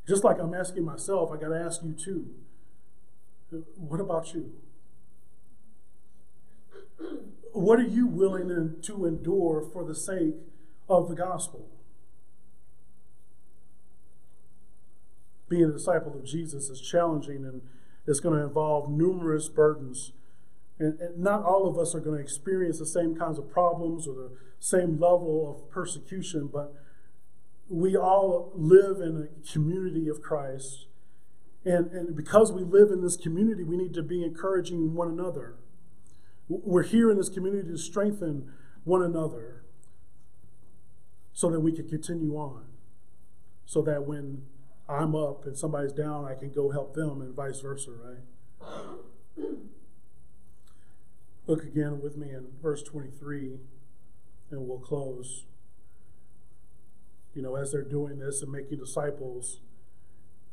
just 0.07 0.25
like 0.25 0.39
I'm 0.39 0.55
asking 0.55 0.85
myself, 0.85 1.31
I 1.33 1.37
got 1.37 1.49
to 1.49 1.61
ask 1.61 1.83
you 1.83 1.93
too. 1.93 2.35
What 3.77 4.01
about 4.01 4.35
you? 4.35 4.53
What 7.53 7.79
are 7.79 7.87
you 7.87 8.07
willing 8.07 8.77
to 8.83 9.07
endure 9.07 9.63
for 9.73 9.85
the 9.85 9.95
sake 9.95 10.35
of 10.89 11.09
the 11.09 11.15
gospel? 11.15 11.69
Being 15.49 15.65
a 15.65 15.73
disciple 15.73 16.17
of 16.17 16.25
Jesus 16.25 16.69
is 16.69 16.81
challenging 16.81 17.45
and 17.45 17.63
it's 18.07 18.21
going 18.21 18.37
to 18.39 18.45
involve 18.45 18.91
numerous 18.91 19.49
burdens. 19.49 20.13
And, 20.79 20.99
not 21.17 21.45
all 21.45 21.69
of 21.69 21.79
us 21.79 21.95
are 21.95 22.01
going 22.01 22.17
to 22.17 22.23
experience 22.23 22.79
the 22.79 22.87
same 22.87 23.15
kinds 23.15 23.39
of 23.39 23.51
problems 23.51 24.09
or 24.09 24.15
the 24.15 24.31
same 24.59 24.99
level 24.99 25.49
of 25.49 25.71
persecution, 25.71 26.49
but 26.53 26.75
we 27.69 27.97
all 27.97 28.53
live 28.55 29.01
in 29.01 29.29
a 29.29 29.53
community 29.53 30.09
of 30.09 30.21
Christ. 30.21 30.87
And, 31.65 31.91
and 31.93 32.17
because 32.17 32.53
we 32.53 32.63
live 32.63 32.91
in 32.91 33.03
this 33.03 33.17
community, 33.17 33.65
we 33.65 33.77
need 33.77 33.95
to 33.95 34.03
be 34.03 34.23
encouraging 34.23 34.95
one 34.95 35.09
another. 35.09 35.57
We're 36.49 36.83
here 36.83 37.11
in 37.11 37.17
this 37.17 37.31
community 37.31 37.71
to 37.71 37.79
strengthen 37.79 38.53
one 38.85 39.03
another 39.03 39.65
so 41.33 41.51
that 41.51 41.61
we 41.61 41.73
can 41.73 41.89
continue 41.89 42.35
on. 42.37 42.67
So 43.65 43.81
that 43.83 44.05
when 44.05 44.43
I'm 44.89 45.17
up 45.17 45.47
and 45.47 45.57
somebody's 45.57 45.93
down, 45.93 46.27
I 46.27 46.35
can 46.35 46.53
go 46.53 46.71
help 46.71 46.95
them 46.95 47.23
and 47.23 47.35
vice 47.35 47.61
versa, 47.61 47.93
right? 47.93 49.47
Look 51.47 51.63
again 51.63 52.01
with 52.03 52.17
me 52.17 52.31
in 52.31 52.49
verse 52.63 52.83
23 52.83 53.59
and 54.51 54.69
we'll 54.69 54.79
close. 54.79 55.45
You 57.35 57.43
know, 57.43 57.57
as 57.57 57.73
they're 57.73 57.83
doing 57.83 58.19
this 58.19 58.43
and 58.43 58.53
making 58.53 58.79
disciples, 58.79 59.61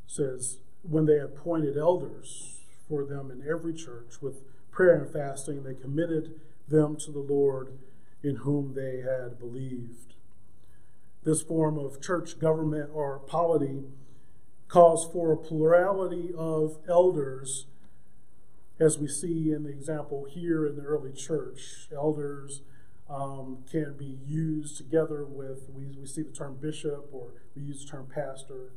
says, 0.08 0.60
when 0.84 1.06
they 1.06 1.20
appointed 1.20 1.78
elders 1.78 2.60
for 2.88 3.06
them 3.06 3.32
in 3.32 3.48
every 3.48 3.74
church 3.74 4.22
with 4.22 4.44
prayer 4.72 4.96
and 4.96 5.12
fasting, 5.12 5.64
they 5.64 5.74
committed 5.74 6.40
them 6.68 6.96
to 6.98 7.12
the 7.12 7.20
Lord 7.20 7.78
in 8.24 8.38
whom 8.38 8.74
they 8.74 9.02
had 9.02 9.40
believed. 9.40 10.16
This 11.24 11.42
form 11.42 11.78
of 11.78 12.02
church 12.02 12.40
government 12.40 12.90
or 12.94 13.20
polity 13.20 13.84
calls 14.68 15.08
for 15.12 15.34
a 15.34 15.38
plurality 15.38 16.32
of 16.36 16.78
elders, 16.88 17.66
as 18.80 18.98
we 18.98 19.08
see 19.08 19.52
in 19.52 19.64
the 19.64 19.70
example 19.70 20.26
here 20.30 20.66
in 20.66 20.76
the 20.78 20.84
early 20.84 21.12
church. 21.12 21.88
Elders 21.94 22.62
um, 23.10 23.60
can 23.70 23.96
be 23.98 24.18
used 24.26 24.78
together 24.78 25.26
with, 25.26 25.70
we, 25.70 25.88
we 26.00 26.08
see 26.08 26.24
the 26.24 26.32
term 26.32 26.58
bishop 26.60 27.10
or 27.12 27.34
we 27.56 27.64
use 27.64 27.84
the 27.84 27.92
term 27.92 28.08
pastor. 28.14 28.72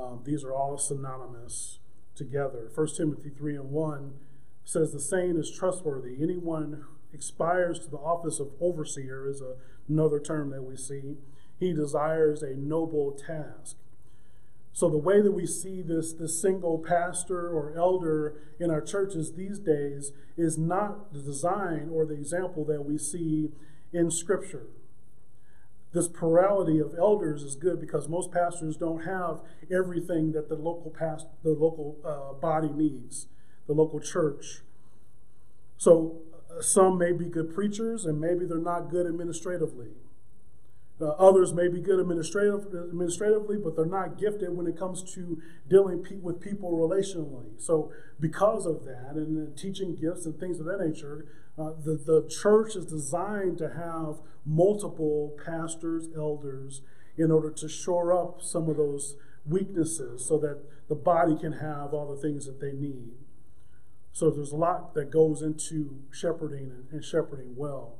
Um, 0.00 0.20
these 0.24 0.44
are 0.44 0.52
all 0.52 0.78
synonymous 0.78 1.78
together. 2.14 2.70
1 2.74 2.88
Timothy 2.96 3.30
3 3.30 3.56
and 3.56 3.70
1 3.70 4.14
says, 4.64 4.92
The 4.92 5.00
saying 5.00 5.36
is 5.36 5.50
trustworthy. 5.50 6.16
Anyone 6.20 6.84
expires 7.12 7.80
to 7.80 7.90
the 7.90 7.98
office 7.98 8.40
of 8.40 8.50
overseer 8.60 9.28
is 9.28 9.40
a, 9.40 9.56
another 9.88 10.20
term 10.20 10.50
that 10.50 10.62
we 10.62 10.76
see. 10.76 11.16
He 11.58 11.72
desires 11.72 12.42
a 12.42 12.54
noble 12.54 13.12
task. 13.12 13.76
So 14.72 14.88
the 14.88 14.96
way 14.96 15.20
that 15.20 15.32
we 15.32 15.46
see 15.46 15.82
this, 15.82 16.12
this 16.12 16.40
single 16.40 16.78
pastor 16.78 17.48
or 17.48 17.74
elder 17.76 18.34
in 18.58 18.70
our 18.70 18.80
churches 18.80 19.34
these 19.34 19.58
days 19.58 20.12
is 20.36 20.56
not 20.56 21.12
the 21.12 21.20
design 21.20 21.90
or 21.92 22.06
the 22.06 22.14
example 22.14 22.64
that 22.66 22.84
we 22.84 22.96
see 22.96 23.50
in 23.92 24.10
Scripture. 24.10 24.66
This 25.92 26.06
plurality 26.06 26.78
of 26.78 26.94
elders 26.96 27.42
is 27.42 27.56
good 27.56 27.80
because 27.80 28.08
most 28.08 28.30
pastors 28.30 28.76
don't 28.76 29.04
have 29.04 29.40
everything 29.72 30.32
that 30.32 30.48
the 30.48 30.54
local 30.54 30.90
past, 30.90 31.26
the 31.42 31.50
local 31.50 31.98
uh, 32.04 32.34
body 32.34 32.70
needs, 32.70 33.26
the 33.66 33.72
local 33.72 33.98
church. 33.98 34.60
So 35.78 36.22
uh, 36.50 36.62
some 36.62 36.96
may 36.96 37.12
be 37.12 37.24
good 37.24 37.52
preachers 37.52 38.04
and 38.04 38.20
maybe 38.20 38.46
they're 38.46 38.58
not 38.58 38.90
good 38.90 39.06
administratively. 39.06 39.88
Uh, 41.00 41.08
others 41.12 41.54
may 41.54 41.66
be 41.66 41.80
good 41.80 41.98
administrative, 41.98 42.66
administratively, 42.74 43.56
but 43.56 43.74
they're 43.74 43.86
not 43.86 44.18
gifted 44.18 44.54
when 44.54 44.66
it 44.66 44.78
comes 44.78 45.02
to 45.14 45.40
dealing 45.68 46.02
pe- 46.02 46.16
with 46.16 46.40
people 46.40 46.72
relationally. 46.72 47.58
So, 47.58 47.90
because 48.18 48.66
of 48.66 48.84
that, 48.84 49.14
and 49.14 49.56
teaching 49.56 49.96
gifts 49.96 50.26
and 50.26 50.38
things 50.38 50.60
of 50.60 50.66
that 50.66 50.78
nature, 50.78 51.24
uh, 51.58 51.72
the, 51.82 51.94
the 51.94 52.28
church 52.28 52.76
is 52.76 52.86
designed 52.86 53.58
to 53.58 53.68
have 53.68 54.20
multiple 54.46 55.36
pastors, 55.44 56.08
elders, 56.16 56.82
in 57.16 57.30
order 57.30 57.50
to 57.50 57.68
shore 57.68 58.12
up 58.12 58.40
some 58.40 58.68
of 58.68 58.76
those 58.76 59.16
weaknesses 59.46 60.24
so 60.24 60.38
that 60.38 60.60
the 60.88 60.94
body 60.94 61.36
can 61.36 61.52
have 61.52 61.92
all 61.92 62.14
the 62.14 62.20
things 62.20 62.46
that 62.46 62.60
they 62.60 62.72
need. 62.72 63.12
So, 64.12 64.30
there's 64.30 64.52
a 64.52 64.56
lot 64.56 64.94
that 64.94 65.10
goes 65.10 65.40
into 65.40 66.00
shepherding 66.10 66.86
and, 66.90 67.04
shepherding 67.04 67.54
well. 67.56 67.98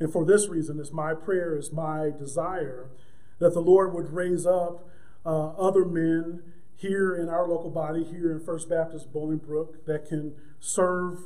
And 0.00 0.12
for 0.12 0.24
this 0.24 0.48
reason, 0.48 0.78
it's 0.78 0.92
my 0.92 1.14
prayer, 1.14 1.56
it's 1.56 1.72
my 1.72 2.10
desire 2.16 2.90
that 3.38 3.54
the 3.54 3.60
Lord 3.60 3.94
would 3.94 4.12
raise 4.12 4.46
up 4.46 4.88
uh, 5.24 5.48
other 5.50 5.84
men 5.84 6.42
here 6.76 7.14
in 7.14 7.28
our 7.28 7.48
local 7.48 7.70
body, 7.70 8.04
here 8.04 8.30
in 8.30 8.40
First 8.40 8.68
Baptist 8.68 9.12
Bolingbrook, 9.12 9.84
that 9.86 10.06
can 10.06 10.34
serve 10.60 11.18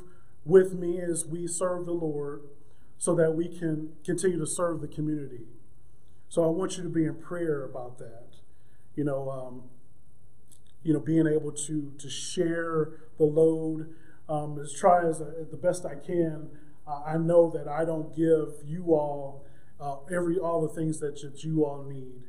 with 0.45 0.73
me 0.73 0.99
as 0.99 1.25
we 1.25 1.47
serve 1.47 1.85
the 1.85 1.93
Lord 1.93 2.41
so 2.97 3.15
that 3.15 3.31
we 3.31 3.47
can 3.47 3.93
continue 4.05 4.39
to 4.39 4.47
serve 4.47 4.81
the 4.81 4.87
community. 4.87 5.45
So 6.29 6.43
I 6.43 6.47
want 6.47 6.77
you 6.77 6.83
to 6.83 6.89
be 6.89 7.05
in 7.05 7.15
prayer 7.15 7.63
about 7.63 7.97
that. 7.99 8.37
You 8.95 9.03
know, 9.03 9.29
um, 9.29 9.63
you 10.83 10.93
know, 10.93 10.99
being 10.99 11.27
able 11.27 11.51
to 11.51 11.93
to 11.97 12.09
share 12.09 12.91
the 13.17 13.25
load, 13.25 13.93
um, 14.27 14.59
as 14.59 14.73
try 14.73 15.07
as 15.07 15.21
uh, 15.21 15.45
the 15.49 15.57
best 15.57 15.85
I 15.85 15.95
can 15.95 16.49
uh, 16.87 17.01
I 17.05 17.17
know 17.17 17.49
that 17.51 17.67
I 17.67 17.85
don't 17.85 18.15
give 18.15 18.55
you 18.65 18.93
all 18.93 19.45
uh, 19.79 19.97
every 20.11 20.37
all 20.37 20.61
the 20.61 20.73
things 20.73 20.99
that, 20.99 21.21
that 21.21 21.43
you 21.43 21.65
all 21.65 21.83
need. 21.83 22.23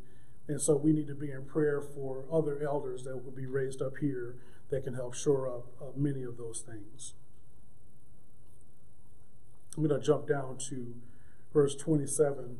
And 0.47 0.61
so 0.61 0.77
we 0.77 0.93
need 0.93 1.09
to 1.09 1.15
be 1.15 1.31
in 1.31 1.45
prayer 1.45 1.81
for 1.81 2.25
other 2.31 2.63
elders 2.63 3.05
that 3.05 3.25
will 3.25 3.33
be 3.33 3.47
raised 3.47 3.81
up 3.81 3.97
here 4.01 4.37
that 4.71 4.85
can 4.85 4.95
help 4.95 5.15
shore 5.15 5.49
up 5.49 5.67
uh, 5.81 5.87
many 5.97 6.23
of 6.23 6.37
those 6.37 6.61
things. 6.61 7.15
I'm 9.77 9.87
going 9.87 10.01
to 10.01 10.05
jump 10.05 10.29
down 10.29 10.57
to 10.69 10.95
verse 11.53 11.75
27. 11.75 12.59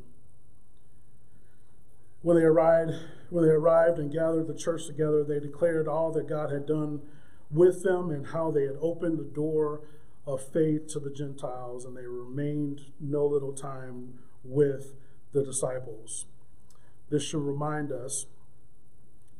When 2.21 2.37
they 2.37 2.43
arrived, 2.43 2.93
when 3.29 3.45
they 3.45 3.51
arrived 3.51 3.99
and 3.99 4.11
gathered 4.11 4.47
the 4.47 4.55
church 4.55 4.87
together, 4.87 5.23
they 5.23 5.39
declared 5.39 5.87
all 5.87 6.11
that 6.13 6.27
God 6.27 6.51
had 6.51 6.65
done 6.65 7.01
with 7.51 7.83
them 7.83 8.09
and 8.09 8.27
how 8.27 8.51
they 8.51 8.63
had 8.63 8.77
opened 8.81 9.19
the 9.19 9.23
door 9.23 9.81
of 10.25 10.41
faith 10.41 10.87
to 10.87 10.99
the 10.99 11.11
Gentiles, 11.11 11.85
and 11.85 11.95
they 11.95 12.07
remained 12.07 12.81
no 12.99 13.25
little 13.25 13.53
time 13.53 14.15
with 14.43 14.95
the 15.31 15.43
disciples. 15.43 16.25
This 17.09 17.23
should 17.23 17.43
remind 17.43 17.91
us 17.91 18.25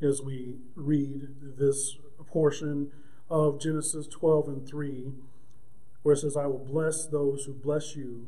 as 0.02 0.22
we 0.22 0.58
read 0.76 1.58
this 1.58 1.98
portion 2.28 2.92
of 3.30 3.60
Genesis 3.60 4.08
12 4.08 4.48
and 4.48 4.68
3, 4.68 5.12
where 6.06 6.14
it 6.14 6.20
says, 6.20 6.38
I 6.38 6.46
will 6.46 6.64
bless 6.64 7.08
those 7.08 7.46
who 7.46 7.54
bless 7.54 7.96
you, 7.96 8.28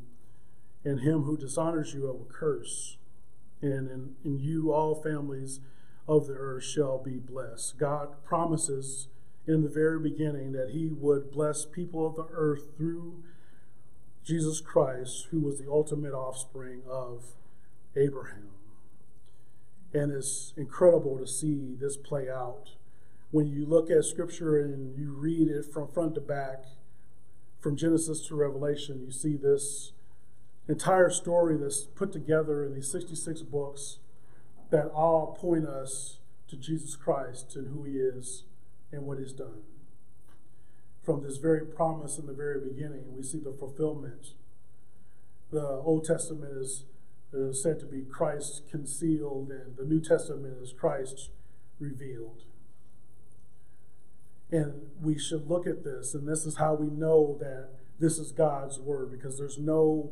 and 0.83 1.01
him 1.01 1.21
who 1.21 1.37
dishonors 1.37 1.93
you 1.93 2.07
I 2.09 2.11
will 2.11 2.27
curse. 2.27 2.97
And 3.61 3.87
in, 3.91 4.15
in 4.25 4.39
you 4.39 4.73
all 4.73 4.95
families 4.95 5.59
of 6.07 6.25
the 6.25 6.33
earth 6.33 6.63
shall 6.63 6.97
be 6.97 7.19
blessed. 7.19 7.77
God 7.77 8.23
promises 8.25 9.09
in 9.45 9.61
the 9.61 9.69
very 9.69 9.99
beginning 9.99 10.53
that 10.53 10.71
he 10.71 10.89
would 10.89 11.31
bless 11.31 11.67
people 11.67 12.07
of 12.07 12.15
the 12.15 12.25
earth 12.31 12.75
through 12.75 13.23
Jesus 14.23 14.59
Christ, 14.59 15.27
who 15.29 15.41
was 15.41 15.59
the 15.59 15.69
ultimate 15.69 16.13
offspring 16.13 16.81
of 16.89 17.35
Abraham. 17.95 18.49
And 19.93 20.11
it's 20.11 20.51
incredible 20.57 21.19
to 21.19 21.27
see 21.27 21.75
this 21.79 21.95
play 21.95 22.27
out. 22.27 22.71
When 23.29 23.45
you 23.45 23.67
look 23.67 23.91
at 23.91 24.03
scripture 24.03 24.59
and 24.59 24.97
you 24.97 25.11
read 25.11 25.47
it 25.47 25.71
from 25.71 25.89
front 25.89 26.15
to 26.15 26.21
back, 26.21 26.63
from 27.59 27.75
Genesis 27.75 28.25
to 28.27 28.35
Revelation, 28.35 29.01
you 29.05 29.11
see 29.11 29.35
this 29.35 29.91
entire 30.67 31.09
story 31.09 31.57
that's 31.57 31.83
put 31.83 32.11
together 32.11 32.63
in 32.63 32.73
these 32.73 32.91
66 32.91 33.41
books 33.43 33.99
that 34.69 34.87
all 34.87 35.37
point 35.39 35.65
us 35.65 36.17
to 36.49 36.57
Jesus 36.57 36.95
Christ 36.95 37.55
and 37.55 37.67
who 37.67 37.83
he 37.83 37.93
is 37.93 38.43
and 38.91 39.03
what 39.03 39.19
He's 39.19 39.33
done. 39.33 39.63
From 41.03 41.23
this 41.23 41.37
very 41.37 41.65
promise 41.65 42.17
in 42.17 42.25
the 42.25 42.33
very 42.33 42.59
beginning, 42.59 43.15
we 43.15 43.23
see 43.23 43.39
the 43.39 43.53
fulfillment. 43.53 44.33
The 45.51 45.65
Old 45.65 46.03
Testament 46.03 46.57
is, 46.57 46.83
is 47.31 47.61
said 47.63 47.79
to 47.79 47.85
be 47.85 48.01
Christ 48.01 48.63
concealed, 48.69 49.49
and 49.49 49.77
the 49.77 49.85
New 49.85 50.01
Testament 50.01 50.57
is 50.61 50.73
Christ 50.73 51.29
revealed. 51.79 52.43
And 54.51 54.73
we 55.01 55.19
should 55.19 55.49
look 55.49 55.67
at 55.67 55.83
this, 55.83 56.13
and 56.13 56.27
this 56.27 56.45
is 56.45 56.57
how 56.57 56.73
we 56.73 56.87
know 56.87 57.37
that 57.39 57.69
this 57.99 58.17
is 58.17 58.31
God's 58.31 58.79
word, 58.79 59.11
because 59.11 59.37
there's 59.37 59.57
no 59.57 60.11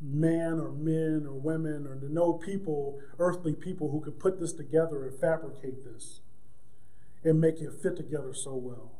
man 0.00 0.58
or 0.58 0.72
men 0.72 1.24
or 1.26 1.34
women 1.34 1.86
or 1.86 1.96
no 2.02 2.32
people, 2.32 2.98
earthly 3.18 3.54
people, 3.54 3.90
who 3.90 4.00
could 4.00 4.18
put 4.18 4.40
this 4.40 4.52
together 4.52 5.06
and 5.06 5.18
fabricate 5.18 5.84
this 5.84 6.20
and 7.24 7.40
make 7.40 7.60
it 7.60 7.72
fit 7.82 7.96
together 7.96 8.34
so 8.34 8.54
well. 8.54 8.92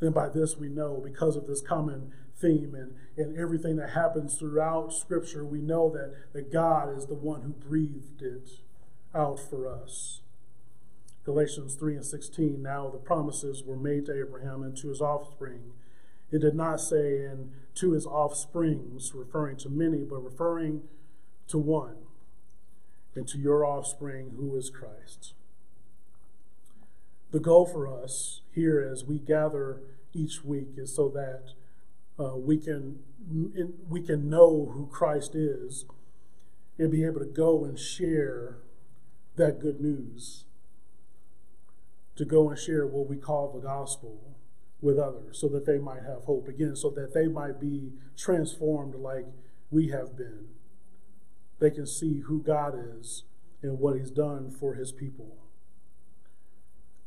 Then 0.00 0.12
by 0.12 0.28
this 0.28 0.56
we 0.56 0.68
know, 0.68 1.00
because 1.02 1.36
of 1.36 1.46
this 1.46 1.62
common 1.62 2.12
theme 2.38 2.74
and, 2.74 2.94
and 3.16 3.38
everything 3.38 3.76
that 3.76 3.90
happens 3.90 4.34
throughout 4.34 4.92
Scripture, 4.92 5.44
we 5.44 5.60
know 5.60 5.88
that, 5.90 6.14
that 6.34 6.52
God 6.52 6.94
is 6.96 7.06
the 7.06 7.14
one 7.14 7.42
who 7.42 7.48
breathed 7.48 8.20
it 8.20 8.50
out 9.14 9.40
for 9.40 9.66
us. 9.66 10.20
Galatians 11.24 11.74
3 11.74 11.96
and 11.96 12.04
16, 12.04 12.62
now 12.62 12.90
the 12.90 12.98
promises 12.98 13.62
were 13.64 13.76
made 13.76 14.06
to 14.06 14.18
Abraham 14.18 14.62
and 14.62 14.76
to 14.76 14.88
his 14.88 15.00
offspring. 15.00 15.72
It 16.30 16.40
did 16.40 16.54
not 16.54 16.80
say, 16.80 17.24
and 17.24 17.52
to 17.76 17.92
his 17.92 18.06
offsprings, 18.06 19.14
referring 19.14 19.56
to 19.58 19.70
many, 19.70 20.04
but 20.04 20.22
referring 20.22 20.82
to 21.48 21.58
one, 21.58 21.96
and 23.14 23.26
to 23.28 23.38
your 23.38 23.64
offspring, 23.64 24.32
who 24.36 24.54
is 24.56 24.68
Christ. 24.68 25.34
The 27.30 27.40
goal 27.40 27.66
for 27.66 27.88
us 27.88 28.42
here 28.54 28.80
as 28.80 29.04
we 29.04 29.18
gather 29.18 29.80
each 30.12 30.44
week 30.44 30.74
is 30.76 30.94
so 30.94 31.08
that 31.08 31.52
uh, 32.22 32.36
we 32.36 32.58
can 32.58 33.00
we 33.88 34.02
can 34.02 34.28
know 34.28 34.70
who 34.74 34.86
Christ 34.86 35.34
is 35.34 35.86
and 36.78 36.90
be 36.90 37.04
able 37.04 37.20
to 37.20 37.26
go 37.26 37.64
and 37.64 37.78
share 37.78 38.58
that 39.36 39.60
good 39.60 39.80
news. 39.80 40.44
To 42.16 42.24
go 42.24 42.48
and 42.48 42.58
share 42.58 42.86
what 42.86 43.08
we 43.08 43.16
call 43.16 43.50
the 43.50 43.60
gospel 43.60 44.36
with 44.80 44.98
others 44.98 45.38
so 45.38 45.48
that 45.48 45.66
they 45.66 45.78
might 45.78 46.02
have 46.02 46.24
hope 46.24 46.46
again, 46.46 46.76
so 46.76 46.90
that 46.90 47.14
they 47.14 47.26
might 47.26 47.60
be 47.60 47.92
transformed 48.16 48.94
like 48.94 49.26
we 49.70 49.88
have 49.88 50.16
been. 50.16 50.46
They 51.58 51.70
can 51.70 51.86
see 51.86 52.20
who 52.20 52.40
God 52.40 52.74
is 52.98 53.24
and 53.62 53.78
what 53.78 53.96
He's 53.96 54.10
done 54.10 54.50
for 54.50 54.74
His 54.74 54.92
people. 54.92 55.36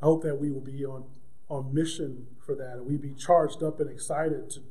I 0.01 0.05
hope 0.05 0.23
that 0.23 0.39
we 0.39 0.51
will 0.51 0.61
be 0.61 0.85
on, 0.85 1.05
on 1.49 1.73
mission 1.73 2.27
for 2.45 2.55
that 2.55 2.73
and 2.73 2.85
we 2.85 2.97
be 2.97 3.13
charged 3.13 3.63
up 3.63 3.79
and 3.79 3.89
excited 3.89 4.49
to, 4.51 4.61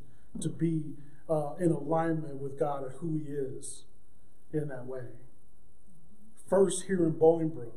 to 0.41 0.49
be 0.49 0.95
uh, 1.29 1.55
in 1.59 1.71
alignment 1.71 2.37
with 2.37 2.59
God 2.59 2.85
and 2.85 2.93
who 2.95 3.17
He 3.17 3.31
is 3.31 3.85
in 4.53 4.69
that 4.69 4.87
way. 4.87 5.09
First, 6.49 6.85
here 6.87 7.05
in 7.05 7.15
Bolingbrook, 7.15 7.73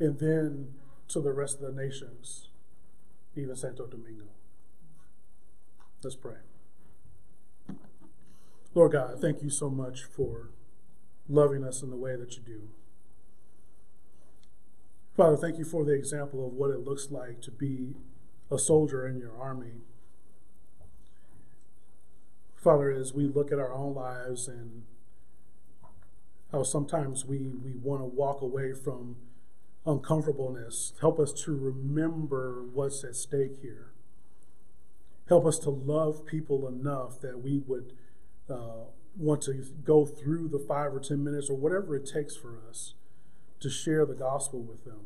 and 0.00 0.18
then 0.18 0.68
to 1.08 1.20
the 1.20 1.32
rest 1.32 1.60
of 1.60 1.74
the 1.74 1.82
nations, 1.82 2.48
even 3.36 3.54
Santo 3.54 3.86
Domingo. 3.86 4.24
Let's 6.02 6.16
pray. 6.16 6.36
Lord 8.74 8.92
God, 8.92 9.20
thank 9.20 9.42
you 9.42 9.50
so 9.50 9.68
much 9.68 10.04
for 10.04 10.50
loving 11.28 11.62
us 11.62 11.82
in 11.82 11.90
the 11.90 11.96
way 11.96 12.16
that 12.16 12.36
you 12.36 12.42
do. 12.42 12.68
Father, 15.16 15.36
thank 15.36 15.58
you 15.58 15.64
for 15.64 15.84
the 15.84 15.92
example 15.92 16.46
of 16.46 16.54
what 16.54 16.70
it 16.70 16.78
looks 16.78 17.10
like 17.10 17.42
to 17.42 17.50
be 17.50 17.94
a 18.50 18.58
soldier 18.58 19.06
in 19.06 19.18
your 19.18 19.36
army. 19.38 19.82
Father, 22.56 22.90
as 22.90 23.12
we 23.12 23.24
look 23.24 23.52
at 23.52 23.58
our 23.58 23.72
own 23.72 23.94
lives 23.94 24.48
and 24.48 24.84
how 26.52 26.62
sometimes 26.62 27.26
we, 27.26 27.38
we 27.62 27.72
want 27.72 28.00
to 28.00 28.06
walk 28.06 28.40
away 28.40 28.72
from 28.72 29.16
uncomfortableness, 29.86 30.92
help 31.00 31.18
us 31.18 31.32
to 31.32 31.56
remember 31.56 32.62
what's 32.72 33.02
at 33.04 33.16
stake 33.16 33.58
here. 33.62 33.92
Help 35.28 35.46
us 35.46 35.58
to 35.60 35.70
love 35.70 36.26
people 36.26 36.66
enough 36.66 37.20
that 37.20 37.42
we 37.42 37.62
would 37.66 37.92
uh, 38.48 38.84
want 39.16 39.42
to 39.42 39.64
go 39.84 40.04
through 40.04 40.48
the 40.48 40.58
five 40.58 40.92
or 40.92 41.00
ten 41.00 41.22
minutes 41.22 41.48
or 41.48 41.56
whatever 41.56 41.96
it 41.96 42.04
takes 42.06 42.36
for 42.36 42.58
us 42.68 42.94
to 43.60 43.70
share 43.70 44.04
the 44.04 44.14
gospel 44.14 44.60
with 44.60 44.84
them. 44.84 45.00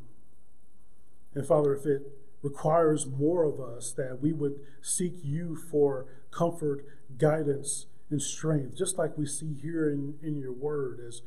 And 1.35 1.47
Father, 1.47 1.75
if 1.75 1.85
it 1.85 2.03
requires 2.43 3.07
more 3.07 3.45
of 3.45 3.61
us, 3.61 3.93
that 3.93 4.21
we 4.21 4.33
would 4.33 4.61
seek 4.81 5.15
you 5.23 5.57
for 5.57 6.07
comfort, 6.31 6.85
guidance, 7.19 7.87
and 8.11 8.21
strength, 8.21 8.77
just 8.77 8.99
like 8.99 9.17
we 9.17 9.27
see 9.27 9.55
here 9.55 9.91
in, 9.91 10.15
in 10.23 10.39
your 10.39 10.53
word 10.53 11.01
as, 11.07 11.23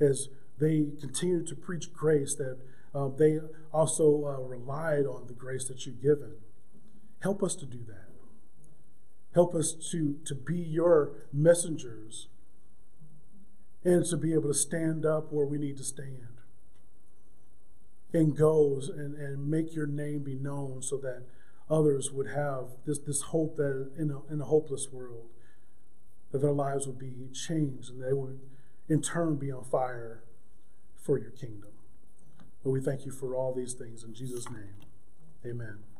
as 0.00 0.28
they 0.58 0.86
continue 1.00 1.44
to 1.44 1.54
preach 1.54 1.92
grace, 1.92 2.34
that 2.36 2.58
uh, 2.94 3.08
they 3.08 3.38
also 3.72 4.24
uh, 4.24 4.40
relied 4.40 5.04
on 5.06 5.26
the 5.26 5.34
grace 5.34 5.64
that 5.64 5.84
you've 5.84 6.00
given. 6.00 6.34
Help 7.20 7.42
us 7.42 7.54
to 7.56 7.66
do 7.66 7.80
that. 7.86 8.10
Help 9.34 9.54
us 9.54 9.72
to, 9.90 10.16
to 10.24 10.34
be 10.34 10.56
your 10.56 11.26
messengers 11.32 12.28
and 13.82 14.04
to 14.06 14.16
be 14.16 14.32
able 14.32 14.48
to 14.48 14.54
stand 14.54 15.04
up 15.04 15.32
where 15.32 15.46
we 15.46 15.58
need 15.58 15.76
to 15.76 15.84
stand 15.84 16.28
and 18.12 18.36
goes 18.36 18.88
and, 18.88 19.16
and 19.16 19.50
make 19.50 19.74
your 19.74 19.86
name 19.86 20.22
be 20.22 20.36
known 20.36 20.80
so 20.80 20.96
that 20.96 21.24
others 21.68 22.12
would 22.12 22.28
have 22.28 22.68
this, 22.86 23.00
this 23.00 23.22
hope 23.22 23.56
that 23.56 23.90
in 23.98 24.10
a, 24.10 24.32
in 24.32 24.40
a 24.40 24.44
hopeless 24.44 24.88
world 24.92 25.26
that 26.30 26.38
their 26.38 26.52
lives 26.52 26.86
would 26.86 26.98
be 26.98 27.12
changed 27.32 27.90
and 27.90 28.02
they 28.02 28.12
would 28.12 28.38
in 28.88 29.02
turn 29.02 29.36
be 29.36 29.50
on 29.50 29.64
fire 29.64 30.22
for 30.96 31.18
your 31.18 31.30
kingdom. 31.30 31.73
But 32.64 32.70
we 32.70 32.80
thank 32.80 33.04
you 33.04 33.12
for 33.12 33.34
all 33.34 33.52
these 33.52 33.74
things 33.74 34.02
in 34.02 34.14
Jesus' 34.14 34.50
name. 34.50 34.74
Amen. 35.44 35.93